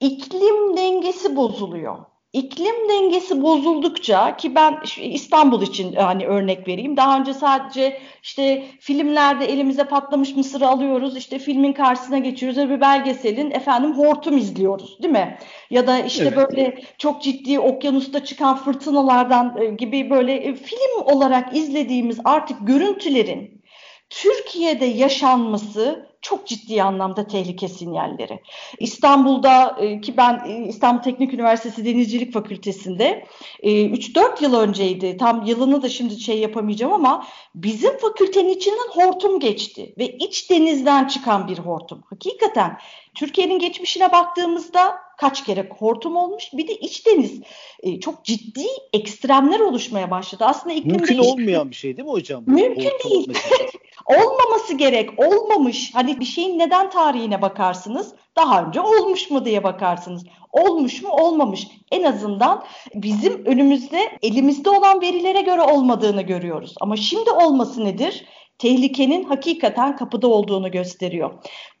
iklim 0.00 0.76
dengesi 0.76 1.36
bozuluyor. 1.36 1.98
İklim 2.36 2.88
dengesi 2.88 3.42
bozuldukça 3.42 4.36
ki 4.36 4.54
ben 4.54 4.80
İstanbul 5.00 5.62
için 5.62 5.94
hani 5.94 6.26
örnek 6.26 6.68
vereyim. 6.68 6.96
Daha 6.96 7.20
önce 7.20 7.34
sadece 7.34 8.00
işte 8.22 8.64
filmlerde 8.80 9.44
elimize 9.44 9.84
patlamış 9.84 10.36
mısırı 10.36 10.68
alıyoruz. 10.68 11.16
işte 11.16 11.38
filmin 11.38 11.72
karşısına 11.72 12.18
geçiyoruz 12.18 12.58
bir 12.58 12.80
belgeselin 12.80 13.50
efendim 13.50 13.98
hortum 13.98 14.38
izliyoruz 14.38 15.02
değil 15.02 15.12
mi? 15.12 15.38
Ya 15.70 15.86
da 15.86 15.98
işte 15.98 16.24
evet. 16.24 16.36
böyle 16.36 16.82
çok 16.98 17.22
ciddi 17.22 17.58
okyanusta 17.58 18.24
çıkan 18.24 18.56
fırtınalardan 18.56 19.56
e, 19.60 19.66
gibi 19.66 20.10
böyle 20.10 20.34
e, 20.34 20.54
film 20.54 21.02
olarak 21.04 21.56
izlediğimiz 21.56 22.18
artık 22.24 22.66
görüntülerin 22.66 23.62
Türkiye'de 24.10 24.84
yaşanması 24.84 26.05
çok 26.22 26.46
ciddi 26.46 26.82
anlamda 26.82 27.26
tehlike 27.26 27.68
sinyalleri. 27.68 28.40
İstanbul'da 28.80 29.76
e, 29.80 30.00
ki 30.00 30.16
ben 30.16 30.42
e, 30.46 30.68
İstanbul 30.68 31.02
Teknik 31.02 31.34
Üniversitesi 31.34 31.84
Denizcilik 31.84 32.32
Fakültesi'nde 32.32 33.26
3-4 33.62 34.40
e, 34.40 34.44
yıl 34.44 34.54
önceydi. 34.54 35.16
Tam 35.16 35.46
yılını 35.46 35.82
da 35.82 35.88
şimdi 35.88 36.20
şey 36.20 36.38
yapamayacağım 36.38 36.92
ama 36.92 37.26
bizim 37.54 37.98
fakültenin 37.98 38.48
içinden 38.48 38.88
hortum 38.92 39.40
geçti 39.40 39.94
ve 39.98 40.08
iç 40.08 40.50
denizden 40.50 41.06
çıkan 41.06 41.48
bir 41.48 41.58
hortum. 41.58 42.02
Hakikaten 42.10 42.78
Türkiye'nin 43.14 43.58
geçmişine 43.58 44.12
baktığımızda 44.12 44.98
kaç 45.18 45.44
kere 45.44 45.68
hortum 45.78 46.16
olmuş. 46.16 46.44
Bir 46.52 46.68
de 46.68 46.74
iç 46.74 47.06
deniz 47.06 47.40
e, 47.82 48.00
çok 48.00 48.24
ciddi 48.24 48.66
ekstremler 48.92 49.60
oluşmaya 49.60 50.10
başladı. 50.10 50.44
Aslında 50.46 50.74
iklim 50.74 50.92
Mümkün 50.92 51.18
değişti. 51.18 51.32
olmayan 51.32 51.70
bir 51.70 51.76
şey 51.76 51.96
değil 51.96 52.08
mi 52.08 52.12
hocam? 52.12 52.44
Mümkün 52.46 52.84
hortum 52.84 53.10
değil. 53.10 53.32
Olmaması 54.06 54.74
gerek. 54.74 55.10
Olmamış. 55.18 55.94
Hani 55.94 56.20
bir 56.20 56.24
şeyin 56.24 56.58
neden 56.58 56.90
tarihine 56.90 57.42
bakarsınız? 57.42 58.14
Daha 58.36 58.62
önce 58.62 58.80
olmuş 58.80 59.30
mu 59.30 59.44
diye 59.44 59.64
bakarsınız. 59.64 60.24
Olmuş 60.52 61.02
mu 61.02 61.08
olmamış. 61.08 61.68
En 61.92 62.02
azından 62.02 62.64
bizim 62.94 63.44
önümüzde 63.44 64.18
elimizde 64.22 64.70
olan 64.70 65.00
verilere 65.00 65.40
göre 65.40 65.62
olmadığını 65.62 66.22
görüyoruz. 66.22 66.74
Ama 66.80 66.96
şimdi 66.96 67.30
olması 67.30 67.84
nedir? 67.84 68.24
tehlikenin 68.58 69.24
hakikaten 69.24 69.96
kapıda 69.96 70.28
olduğunu 70.28 70.70
gösteriyor. 70.70 71.30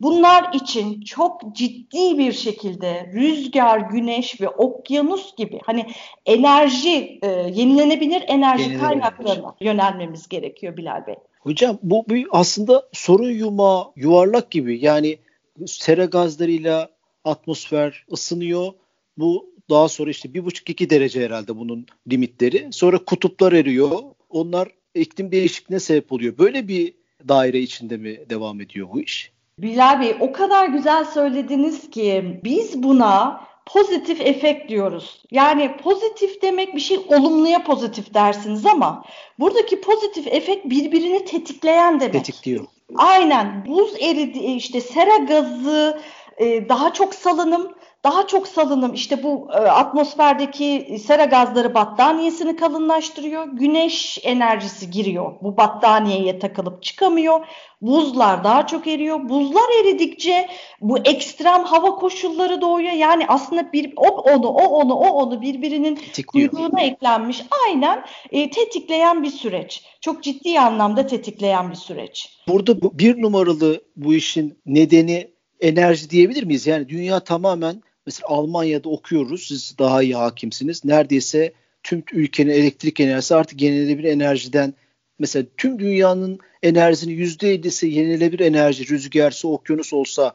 Bunlar 0.00 0.52
için 0.52 1.00
çok 1.00 1.40
ciddi 1.52 2.18
bir 2.18 2.32
şekilde 2.32 3.10
rüzgar, 3.14 3.78
güneş 3.78 4.40
ve 4.40 4.48
okyanus 4.48 5.36
gibi 5.36 5.60
hani 5.66 5.86
enerji, 6.26 7.18
e, 7.22 7.28
yenilenebilir 7.28 8.24
enerji 8.26 8.78
kaynaklarına 8.78 9.54
yönelmemiz 9.60 10.28
gerekiyor 10.28 10.76
Bilal 10.76 11.06
Bey. 11.06 11.14
Hocam 11.46 11.78
bu 11.82 12.04
bir 12.08 12.26
aslında 12.30 12.88
sorun 12.92 13.30
yumağı, 13.30 13.84
yuvarlak 13.96 14.50
gibi. 14.50 14.84
Yani 14.84 15.18
sera 15.66 16.04
gazlarıyla 16.04 16.90
atmosfer 17.24 18.04
ısınıyor. 18.12 18.72
Bu 19.18 19.50
daha 19.70 19.88
sonra 19.88 20.10
işte 20.10 20.34
bir 20.34 20.44
buçuk 20.44 20.70
iki 20.70 20.90
derece 20.90 21.24
herhalde 21.24 21.58
bunun 21.58 21.86
limitleri. 22.10 22.68
Sonra 22.70 22.98
kutuplar 23.04 23.52
eriyor. 23.52 23.98
Onlar 24.30 24.68
iklim 24.94 25.32
değişikliğine 25.32 25.80
sebep 25.80 26.12
oluyor. 26.12 26.38
Böyle 26.38 26.68
bir 26.68 26.94
daire 27.28 27.60
içinde 27.60 27.96
mi 27.96 28.30
devam 28.30 28.60
ediyor 28.60 28.88
bu 28.92 29.00
iş? 29.00 29.32
Bilal 29.58 30.00
Bey 30.00 30.16
o 30.20 30.32
kadar 30.32 30.68
güzel 30.68 31.04
söylediniz 31.04 31.90
ki 31.90 32.40
biz 32.44 32.82
buna 32.82 33.40
pozitif 33.66 34.20
efekt 34.20 34.68
diyoruz. 34.68 35.22
Yani 35.30 35.76
pozitif 35.76 36.42
demek 36.42 36.74
bir 36.74 36.80
şey 36.80 36.98
olumluya 37.08 37.64
pozitif 37.64 38.14
dersiniz 38.14 38.66
ama 38.66 39.04
buradaki 39.38 39.80
pozitif 39.80 40.26
efekt 40.26 40.64
birbirini 40.64 41.24
tetikleyen 41.24 42.00
demek. 42.00 42.12
Tetikliyor. 42.12 42.64
Aynen 42.96 43.66
buz 43.66 43.94
eridi 44.00 44.38
işte 44.38 44.80
sera 44.80 45.16
gazı 45.16 46.00
e, 46.38 46.68
daha 46.68 46.92
çok 46.92 47.14
salınım 47.14 47.72
daha 48.06 48.26
çok 48.26 48.48
salınım 48.48 48.94
işte 48.94 49.22
bu 49.22 49.48
e, 49.52 49.56
atmosferdeki 49.56 50.98
sera 51.06 51.24
gazları 51.24 51.74
battaniyesini 51.74 52.56
kalınlaştırıyor. 52.56 53.48
Güneş 53.52 54.18
enerjisi 54.22 54.90
giriyor. 54.90 55.32
Bu 55.42 55.56
battaniyeye 55.56 56.38
takılıp 56.38 56.82
çıkamıyor. 56.82 57.46
Buzlar 57.80 58.44
daha 58.44 58.66
çok 58.66 58.86
eriyor. 58.86 59.28
Buzlar 59.28 59.80
eridikçe 59.80 60.48
bu 60.80 60.98
ekstrem 60.98 61.64
hava 61.64 61.94
koşulları 61.94 62.60
doğuyor. 62.60 62.92
Yani 62.92 63.24
aslında 63.28 63.72
bir 63.72 63.92
o 63.96 64.06
onu 64.06 64.48
o 64.48 64.64
onu 64.64 64.94
o 64.94 65.08
onu 65.08 65.42
birbirinin 65.42 65.98
kuyruğuna 66.26 66.80
eklenmiş 66.80 67.42
aynen 67.66 68.04
e, 68.32 68.50
tetikleyen 68.50 69.22
bir 69.22 69.30
süreç. 69.30 69.84
Çok 70.00 70.22
ciddi 70.22 70.60
anlamda 70.60 71.06
tetikleyen 71.06 71.70
bir 71.70 71.76
süreç. 71.76 72.38
Burada 72.48 72.82
bu, 72.82 72.98
bir 72.98 73.22
numaralı 73.22 73.80
bu 73.96 74.14
işin 74.14 74.58
nedeni 74.66 75.36
enerji 75.60 76.10
diyebilir 76.10 76.42
miyiz? 76.42 76.66
Yani 76.66 76.88
dünya 76.88 77.20
tamamen 77.20 77.82
Mesela 78.06 78.26
Almanya'da 78.28 78.88
okuyoruz. 78.88 79.46
Siz 79.48 79.74
daha 79.78 80.02
iyi 80.02 80.14
hakimsiniz. 80.14 80.84
Neredeyse 80.84 81.52
tüm 81.82 82.02
ülkenin 82.12 82.50
elektrik 82.50 83.00
enerjisi 83.00 83.34
artık 83.34 83.62
yenilenebilir 83.62 84.08
enerjiden 84.08 84.74
mesela 85.18 85.46
tüm 85.56 85.78
dünyanın 85.78 86.38
enerjisinin 86.62 87.18
%50'si 87.18 87.86
yenilenebilir 87.86 88.44
enerji, 88.44 88.88
rüzgarsı, 88.88 89.48
okyanus 89.48 89.92
olsa 89.92 90.34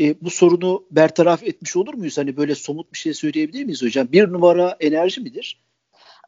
e, 0.00 0.20
bu 0.20 0.30
sorunu 0.30 0.84
bertaraf 0.90 1.42
etmiş 1.42 1.76
olur 1.76 1.94
muyuz? 1.94 2.18
Hani 2.18 2.36
böyle 2.36 2.54
somut 2.54 2.92
bir 2.92 2.98
şey 2.98 3.14
söyleyebilir 3.14 3.64
miyiz 3.64 3.82
hocam? 3.82 4.12
Bir 4.12 4.28
numara 4.28 4.76
enerji 4.80 5.20
midir? 5.20 5.60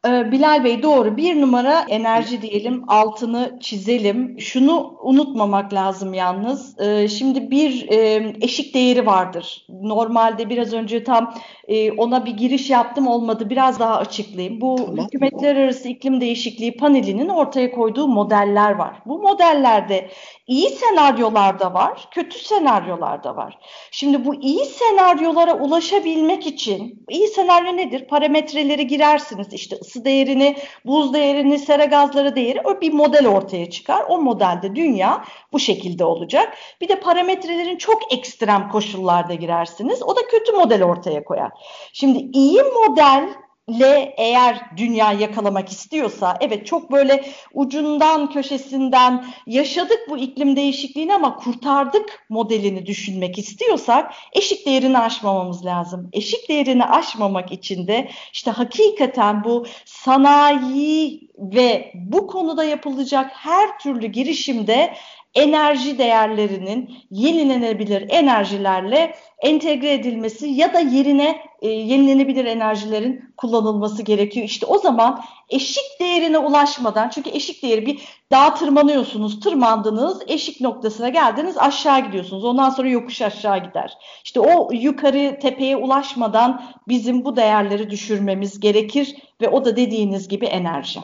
Ee, 0.07 0.31
Bilal 0.31 0.63
Bey 0.63 0.83
doğru 0.83 1.17
bir 1.17 1.41
numara 1.41 1.85
enerji 1.89 2.41
diyelim 2.41 2.83
altını 2.87 3.57
çizelim. 3.61 4.39
Şunu 4.39 4.97
unutmamak 5.03 5.73
lazım 5.73 6.13
yalnız. 6.13 6.79
Ee, 6.79 7.07
şimdi 7.07 7.51
bir 7.51 7.89
e, 7.89 8.33
eşik 8.41 8.73
değeri 8.73 9.05
vardır. 9.05 9.65
Normalde 9.69 10.49
biraz 10.49 10.73
önce 10.73 11.03
tam 11.03 11.33
e, 11.67 11.91
ona 11.91 12.25
bir 12.25 12.31
giriş 12.31 12.69
yaptım 12.69 13.07
olmadı. 13.07 13.49
Biraz 13.49 13.79
daha 13.79 13.97
açıklayayım. 13.97 14.61
Bu 14.61 14.75
tamam. 14.77 15.05
hükümetler 15.05 15.55
arası 15.55 15.89
iklim 15.89 16.21
değişikliği 16.21 16.77
panelinin 16.77 17.29
ortaya 17.29 17.71
koyduğu 17.71 18.07
modeller 18.07 18.71
var. 18.71 19.01
Bu 19.05 19.19
modellerde 19.19 20.09
iyi 20.47 20.69
senaryolar 20.69 21.59
da 21.59 21.73
var, 21.73 22.07
kötü 22.11 22.39
senaryolar 22.39 23.23
da 23.23 23.35
var. 23.35 23.57
Şimdi 23.91 24.25
bu 24.25 24.35
iyi 24.35 24.65
senaryolara 24.65 25.59
ulaşabilmek 25.59 26.47
için 26.47 27.05
iyi 27.09 27.27
senaryo 27.27 27.77
nedir? 27.77 28.07
Parametreleri 28.07 28.87
girersiniz. 28.87 29.53
İşte 29.53 29.75
ısı 29.89 30.05
değerini, 30.05 30.57
buz 30.85 31.13
değerini, 31.13 31.59
sera 31.59 31.85
gazları 31.85 32.35
değeri 32.35 32.61
o 32.63 32.81
bir 32.81 32.93
model 32.93 33.27
ortaya 33.27 33.69
çıkar. 33.69 34.05
O 34.09 34.21
modelde 34.21 34.75
dünya 34.75 35.23
bu 35.53 35.59
şekilde 35.59 36.05
olacak. 36.05 36.57
Bir 36.81 36.87
de 36.87 36.99
parametrelerin 36.99 37.77
çok 37.77 38.13
ekstrem 38.13 38.69
koşullarda 38.69 39.33
girersiniz. 39.33 40.03
O 40.03 40.15
da 40.15 40.27
kötü 40.27 40.51
model 40.51 40.83
ortaya 40.83 41.23
koyar. 41.23 41.51
Şimdi 41.93 42.19
iyi 42.33 42.61
model 42.63 43.29
le 43.79 44.13
eğer 44.17 44.61
dünya 44.77 45.11
yakalamak 45.11 45.69
istiyorsa 45.69 46.37
evet 46.41 46.67
çok 46.67 46.91
böyle 46.91 47.25
ucundan 47.53 48.31
köşesinden 48.31 49.25
yaşadık 49.47 49.99
bu 50.09 50.17
iklim 50.17 50.55
değişikliğini 50.55 51.13
ama 51.13 51.35
kurtardık 51.35 52.25
modelini 52.29 52.85
düşünmek 52.85 53.37
istiyorsak 53.37 54.13
eşik 54.33 54.65
değerini 54.65 54.99
aşmamamız 54.99 55.65
lazım. 55.65 56.09
Eşik 56.13 56.49
değerini 56.49 56.85
aşmamak 56.85 57.51
için 57.51 57.87
de 57.87 58.09
işte 58.33 58.51
hakikaten 58.51 59.43
bu 59.43 59.65
sanayi 59.85 61.29
ve 61.39 61.91
bu 61.95 62.27
konuda 62.27 62.63
yapılacak 62.63 63.31
her 63.33 63.79
türlü 63.79 64.07
girişimde 64.07 64.93
enerji 65.35 65.97
değerlerinin 65.97 66.93
yenilenebilir 67.11 68.05
enerjilerle 68.09 69.15
entegre 69.39 69.93
edilmesi 69.93 70.47
ya 70.47 70.73
da 70.73 70.79
yerine 70.79 71.41
e, 71.61 71.69
yenilenebilir 71.69 72.45
enerjilerin 72.45 73.33
kullanılması 73.37 74.03
gerekiyor. 74.03 74.45
İşte 74.45 74.65
o 74.65 74.77
zaman 74.77 75.21
eşik 75.49 75.99
değerine 75.99 76.37
ulaşmadan 76.37 77.09
çünkü 77.09 77.29
eşik 77.29 77.63
değeri 77.63 77.85
bir 77.85 78.01
dağ 78.31 78.53
tırmanıyorsunuz, 78.53 79.39
tırmandınız, 79.39 80.21
eşik 80.27 80.61
noktasına 80.61 81.09
geldiniz, 81.09 81.57
aşağı 81.57 82.05
gidiyorsunuz. 82.05 82.45
Ondan 82.45 82.69
sonra 82.69 82.89
yokuş 82.89 83.21
aşağı 83.21 83.63
gider. 83.63 83.97
İşte 84.23 84.39
o 84.39 84.69
yukarı 84.73 85.39
tepeye 85.41 85.77
ulaşmadan 85.77 86.63
bizim 86.87 87.25
bu 87.25 87.35
değerleri 87.35 87.89
düşürmemiz 87.89 88.59
gerekir 88.59 89.15
ve 89.41 89.49
o 89.49 89.65
da 89.65 89.75
dediğiniz 89.75 90.27
gibi 90.27 90.45
enerji. 90.45 90.99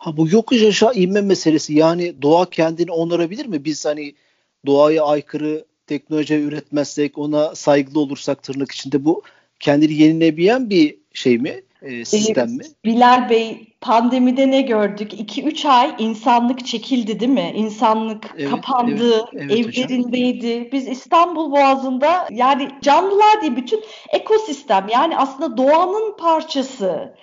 Ha 0.00 0.16
bu 0.16 0.28
yokuş 0.28 0.62
aşağı 0.62 0.94
inme 0.94 1.20
meselesi 1.20 1.74
yani 1.74 2.22
doğa 2.22 2.50
kendini 2.50 2.92
onarabilir 2.92 3.46
mi? 3.46 3.64
Biz 3.64 3.86
hani 3.86 4.14
doğaya 4.66 5.04
aykırı 5.04 5.64
teknoloji 5.86 6.34
üretmezsek, 6.34 7.18
ona 7.18 7.54
saygılı 7.54 8.00
olursak 8.00 8.42
tırnak 8.42 8.72
içinde 8.72 9.04
bu 9.04 9.22
kendini 9.60 9.92
yenilebilen 9.92 10.70
bir 10.70 10.96
şey 11.14 11.38
mi? 11.38 11.62
E, 11.82 12.04
sistem 12.04 12.50
mi? 12.50 12.64
Bilal 12.84 13.30
Bey 13.30 13.74
pandemide 13.80 14.50
ne 14.50 14.60
gördük? 14.60 15.12
2-3 15.12 15.68
ay 15.68 15.94
insanlık 15.98 16.66
çekildi 16.66 17.20
değil 17.20 17.32
mi? 17.32 17.52
İnsanlık 17.56 18.34
evet, 18.38 18.50
kapandı, 18.50 19.28
evet, 19.32 19.50
evet 19.50 19.78
evlerindeydi. 19.78 20.56
Hocam. 20.56 20.72
Biz 20.72 20.88
İstanbul 20.88 21.52
Boğazı'nda 21.52 22.28
yani 22.30 22.68
canlılar 22.82 23.42
değil 23.42 23.56
bütün 23.56 23.84
ekosistem 24.08 24.86
yani 24.92 25.16
aslında 25.18 25.56
doğanın 25.56 26.16
parçası 26.16 27.14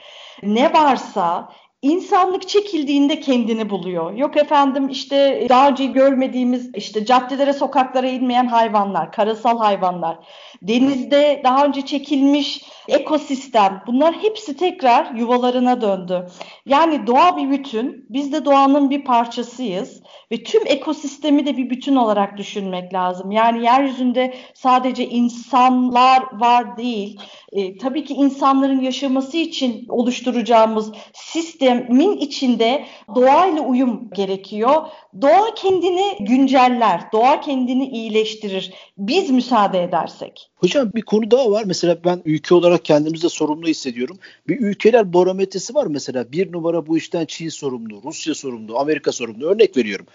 ne 0.43 0.73
varsa 0.73 1.49
İnsanlık 1.88 2.47
çekildiğinde 2.47 3.19
kendini 3.19 3.69
buluyor. 3.69 4.13
Yok 4.13 4.38
efendim 4.38 4.89
işte 4.89 5.45
daha 5.50 5.69
önce 5.69 5.86
görmediğimiz 5.86 6.76
işte 6.76 7.06
caddelere 7.06 7.54
sokaklara 7.54 8.08
inmeyen 8.08 8.47
hayvanlar, 8.47 9.12
karasal 9.12 9.60
hayvanlar, 9.60 10.17
denizde 10.62 11.41
daha 11.43 11.65
önce 11.65 11.82
çekilmiş 11.82 12.62
ekosistem 12.88 13.84
bunlar 13.88 14.15
hepsi 14.15 14.58
tekrar 14.58 15.12
yuvalarına 15.15 15.82
döndü. 15.82 16.28
Yani 16.67 17.08
doğa 17.08 17.38
bir 17.38 17.51
bütün, 17.51 18.06
biz 18.10 18.34
de 18.34 18.45
doğanın 18.45 18.89
bir 18.89 19.03
parçasıyız 19.03 20.01
ve 20.32 20.43
tüm 20.43 20.67
ekosistemi 20.67 21.45
de 21.45 21.58
bir 21.58 21.69
bütün 21.69 21.95
olarak 21.95 22.38
düşünmek 22.38 22.93
lazım. 22.93 23.32
Yani 23.32 23.65
yeryüzünde 23.65 24.34
sadece 24.53 25.08
insanlar 25.10 26.23
var 26.39 26.77
değil. 26.77 27.19
E, 27.51 27.77
tabii 27.77 28.03
ki 28.03 28.13
insanların 28.13 28.82
yaşaması 28.82 29.38
için 29.38 29.86
oluşturacağımız 29.89 30.91
sistemin 31.13 32.17
içinde 32.17 32.86
doğayla 33.15 33.62
uyum 33.62 34.10
gerekiyor. 34.13 34.73
Doğa 35.21 35.53
kendini 35.56 36.17
günceller, 36.19 37.01
doğa 37.13 37.41
kendini 37.41 37.89
iyileştirir. 37.89 38.73
Biz 38.97 39.30
müsaade 39.30 39.84
edersek. 39.84 40.51
Hocam 40.56 40.91
bir 40.95 41.01
konu 41.01 41.32
daha 41.32 41.51
var. 41.51 41.63
Mesela 41.65 41.97
ben 42.06 42.21
ülke 42.25 42.56
olarak 42.56 42.86
kendimizde 42.86 43.30
sorumlu 43.30 43.67
hissediyorum. 43.67 44.17
Bir 44.47 44.60
ülkeler 44.60 45.13
barometresi 45.13 45.75
var 45.75 45.86
mesela. 45.86 46.32
Bir 46.32 46.53
numara 46.57 46.87
bu 46.87 46.97
işten 46.97 47.25
Çin 47.25 47.49
sorumlu, 47.49 48.01
Rusya 48.03 48.35
sorumlu, 48.35 48.79
Amerika 48.79 49.11
sorumlu. 49.11 49.45
Örnek 49.45 49.77
veriyorum. 49.77 50.05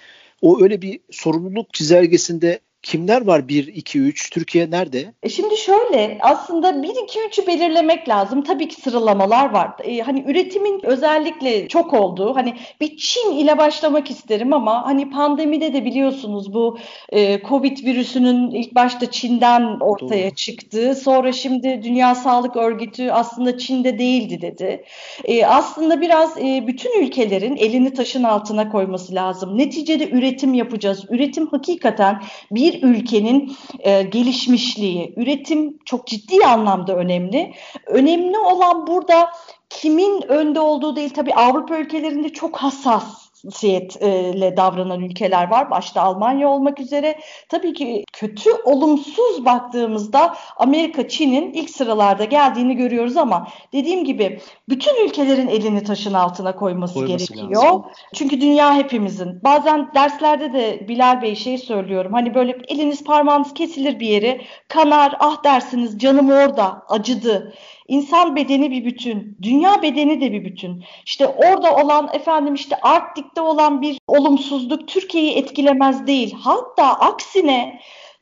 O 0.42 0.62
öyle 0.62 0.82
bir 0.82 1.00
sorumluluk 1.10 1.74
çizelgesinde 1.74 2.60
Kimler 2.82 3.26
var 3.26 3.48
1, 3.48 3.66
2, 3.66 3.98
3? 3.98 4.30
Türkiye 4.30 4.70
nerede? 4.70 5.12
E 5.22 5.28
şimdi 5.28 5.56
şöyle 5.56 6.18
aslında 6.20 6.82
1, 6.82 6.88
2, 6.88 7.18
3'ü 7.18 7.46
belirlemek 7.46 8.08
lazım. 8.08 8.42
Tabii 8.44 8.68
ki 8.68 8.80
sıralamalar 8.80 9.50
var. 9.50 9.70
E, 9.84 10.00
hani 10.00 10.24
üretimin 10.26 10.80
özellikle 10.86 11.68
çok 11.68 11.92
olduğu 11.92 12.36
hani 12.36 12.54
bir 12.80 12.96
Çin 12.96 13.30
ile 13.30 13.58
başlamak 13.58 14.10
isterim 14.10 14.52
ama 14.52 14.86
hani 14.86 15.10
pandemide 15.10 15.72
de 15.72 15.84
biliyorsunuz 15.84 16.54
bu 16.54 16.78
e, 17.12 17.42
Covid 17.42 17.84
virüsünün 17.84 18.50
ilk 18.50 18.74
başta 18.74 19.10
Çin'den 19.10 19.76
ortaya 19.80 20.26
Doğru. 20.28 20.34
çıktığı 20.34 20.94
sonra 20.94 21.32
şimdi 21.32 21.80
Dünya 21.82 22.14
Sağlık 22.14 22.56
Örgütü 22.56 23.10
aslında 23.10 23.58
Çin'de 23.58 23.98
değildi 23.98 24.40
dedi. 24.42 24.84
E, 25.24 25.46
aslında 25.46 26.00
biraz 26.00 26.38
e, 26.38 26.64
bütün 26.66 27.02
ülkelerin 27.02 27.56
elini 27.56 27.94
taşın 27.94 28.22
altına 28.22 28.68
koyması 28.68 29.14
lazım. 29.14 29.58
Neticede 29.58 30.10
üretim 30.10 30.54
yapacağız. 30.54 31.04
Üretim 31.10 31.46
hakikaten 31.46 32.22
bir 32.50 32.71
bir 32.72 32.82
ülkenin 32.82 33.56
e, 33.80 34.02
gelişmişliği, 34.02 35.14
üretim 35.16 35.78
çok 35.84 36.06
ciddi 36.06 36.46
anlamda 36.46 36.96
önemli. 36.96 37.54
Önemli 37.86 38.38
olan 38.38 38.86
burada 38.86 39.30
kimin 39.70 40.22
önde 40.28 40.60
olduğu 40.60 40.96
değil. 40.96 41.10
Tabii 41.10 41.34
Avrupa 41.34 41.78
ülkelerinde 41.78 42.28
çok 42.28 42.56
hassas 42.56 43.21
hassasiyetle 43.44 44.56
davranan 44.56 45.00
ülkeler 45.00 45.50
var. 45.50 45.70
Başta 45.70 46.02
Almanya 46.02 46.48
olmak 46.48 46.80
üzere. 46.80 47.18
Tabii 47.48 47.72
ki 47.72 48.04
kötü, 48.12 48.50
olumsuz 48.64 49.44
baktığımızda 49.44 50.36
Amerika, 50.56 51.08
Çin'in 51.08 51.52
ilk 51.52 51.70
sıralarda 51.70 52.24
geldiğini 52.24 52.76
görüyoruz 52.76 53.16
ama 53.16 53.48
dediğim 53.72 54.04
gibi 54.04 54.40
bütün 54.68 55.06
ülkelerin 55.06 55.48
elini 55.48 55.84
taşın 55.84 56.14
altına 56.14 56.56
koyması, 56.56 56.94
koyması 56.94 57.34
gerekiyor. 57.34 57.62
Lazım. 57.64 57.84
Çünkü 58.14 58.40
dünya 58.40 58.74
hepimizin. 58.74 59.44
Bazen 59.44 59.94
derslerde 59.94 60.52
de 60.52 60.88
Bilal 60.88 61.22
Bey 61.22 61.34
şey 61.34 61.58
söylüyorum. 61.58 62.12
Hani 62.12 62.34
böyle 62.34 62.58
eliniz 62.68 63.04
parmağınız 63.04 63.54
kesilir 63.54 64.00
bir 64.00 64.08
yere 64.08 64.40
kanar 64.68 65.16
ah 65.20 65.44
dersiniz 65.44 65.98
canım 65.98 66.30
orada 66.30 66.82
acıdı. 66.88 67.54
İnsan 67.88 68.36
bedeni 68.36 68.70
bir 68.70 68.84
bütün, 68.84 69.38
dünya 69.42 69.82
bedeni 69.82 70.20
de 70.20 70.32
bir 70.32 70.44
bütün. 70.44 70.84
İşte 71.06 71.26
orada 71.26 71.76
olan 71.76 72.10
efendim 72.12 72.54
işte 72.54 72.76
Arktik'te 72.82 73.40
olan 73.40 73.82
bir 73.82 73.98
olumsuzluk 74.06 74.88
Türkiye'yi 74.88 75.32
etkilemez 75.32 76.06
değil. 76.06 76.34
Hatta 76.40 76.84
aksine 76.84 77.80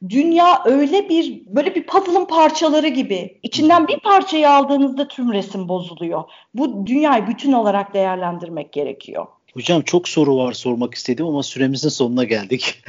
dünya 0.09 0.62
öyle 0.64 1.09
bir 1.09 1.42
böyle 1.46 1.75
bir 1.75 1.87
puzzle'ın 1.87 2.25
parçaları 2.25 2.88
gibi. 2.88 3.40
İçinden 3.42 3.88
bir 3.88 3.99
parçayı 3.99 4.51
aldığınızda 4.51 5.09
tüm 5.09 5.33
resim 5.33 5.68
bozuluyor. 5.68 6.25
Bu 6.55 6.87
dünyayı 6.87 7.27
bütün 7.27 7.53
olarak 7.53 7.94
değerlendirmek 7.94 8.73
gerekiyor. 8.73 9.27
Hocam 9.55 9.83
çok 9.83 10.09
soru 10.09 10.37
var 10.37 10.53
sormak 10.53 10.94
istedim 10.94 11.27
ama 11.27 11.42
süremizin 11.42 11.88
sonuna 11.88 12.25
geldik. 12.25 12.83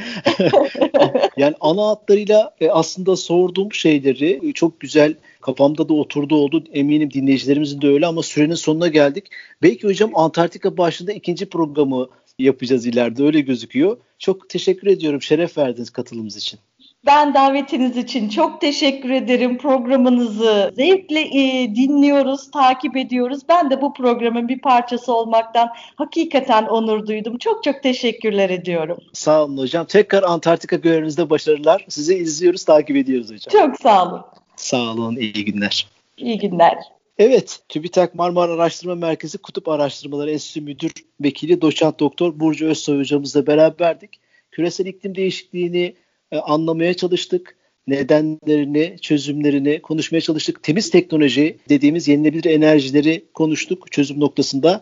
yani 1.37 1.55
ana 1.61 1.87
hatlarıyla 1.87 2.55
e, 2.61 2.69
aslında 2.69 3.15
sorduğum 3.15 3.73
şeyleri 3.73 4.53
çok 4.53 4.79
güzel 4.79 5.15
kafamda 5.41 5.89
da 5.89 5.93
oturdu 5.93 6.35
oldu. 6.35 6.63
Eminim 6.73 7.11
dinleyicilerimizin 7.11 7.81
de 7.81 7.87
öyle 7.87 8.07
ama 8.07 8.23
sürenin 8.23 8.55
sonuna 8.55 8.87
geldik. 8.87 9.25
Belki 9.61 9.87
hocam 9.87 10.11
Antarktika 10.15 10.77
başında 10.77 11.13
ikinci 11.13 11.49
programı 11.49 12.07
yapacağız 12.39 12.85
ileride 12.85 13.23
öyle 13.23 13.39
gözüküyor. 13.39 13.97
Çok 14.19 14.49
teşekkür 14.49 14.87
ediyorum. 14.87 15.21
Şeref 15.21 15.57
verdiniz 15.57 15.89
katılımımız 15.89 16.37
için. 16.37 16.59
Ben 17.05 17.33
davetiniz 17.33 17.97
için 17.97 18.29
çok 18.29 18.61
teşekkür 18.61 19.09
ederim. 19.09 19.57
Programınızı 19.57 20.71
zevkle 20.75 21.19
e, 21.19 21.75
dinliyoruz, 21.75 22.51
takip 22.51 22.97
ediyoruz. 22.97 23.39
Ben 23.49 23.69
de 23.69 23.81
bu 23.81 23.93
programın 23.93 24.47
bir 24.47 24.59
parçası 24.59 25.13
olmaktan 25.13 25.69
hakikaten 25.95 26.65
onur 26.65 27.07
duydum. 27.07 27.37
Çok 27.37 27.63
çok 27.63 27.83
teşekkürler 27.83 28.49
ediyorum. 28.49 28.97
Sağ 29.13 29.43
olun 29.43 29.57
hocam. 29.57 29.85
Tekrar 29.85 30.23
Antarktika 30.23 30.75
görevinizde 30.75 31.29
başarılar. 31.29 31.85
Sizi 31.89 32.15
izliyoruz, 32.15 32.65
takip 32.65 32.95
ediyoruz 32.95 33.31
hocam. 33.31 33.67
Çok 33.67 33.79
sağ 33.79 34.07
olun. 34.07 34.21
Sağ 34.61 34.91
olun, 34.91 35.15
iyi 35.15 35.45
günler. 35.45 35.87
İyi 36.17 36.37
günler. 36.37 36.77
Evet, 37.17 37.59
TÜBİTAK 37.69 38.15
Marmara 38.15 38.51
Araştırma 38.51 38.95
Merkezi 38.95 39.37
Kutup 39.37 39.67
Araştırmaları 39.67 40.31
Enstitüsü 40.31 40.61
Müdür 40.61 40.91
Vekili 41.21 41.61
Doçent 41.61 41.99
Doktor 41.99 42.39
Burcu 42.39 42.67
Özsoy 42.67 42.99
hocamızla 42.99 43.47
beraberdik. 43.47 44.09
Küresel 44.51 44.85
iklim 44.85 45.15
değişikliğini 45.15 45.95
e, 46.31 46.37
anlamaya 46.37 46.93
çalıştık. 46.93 47.55
Nedenlerini, 47.87 48.97
çözümlerini 49.01 49.81
konuşmaya 49.81 50.21
çalıştık. 50.21 50.63
Temiz 50.63 50.89
teknoloji 50.89 51.57
dediğimiz 51.69 52.07
yenilebilir 52.07 52.45
enerjileri 52.45 53.25
konuştuk 53.33 53.91
çözüm 53.91 54.19
noktasında 54.19 54.81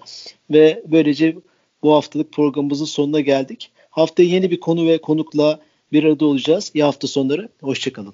ve 0.52 0.84
böylece 0.88 1.36
bu 1.84 1.94
haftalık 1.94 2.32
programımızın 2.34 2.86
sonuna 2.86 3.20
geldik. 3.20 3.72
Haftaya 3.90 4.30
yeni 4.30 4.52
bir 4.52 4.60
konu 4.60 4.88
ve 4.88 4.98
konukla 4.98 5.60
bir 5.92 6.04
arada 6.04 6.26
olacağız. 6.26 6.72
İyi 6.74 6.84
hafta 6.84 7.08
sonları. 7.08 7.50
Hoşçakalın. 7.62 8.14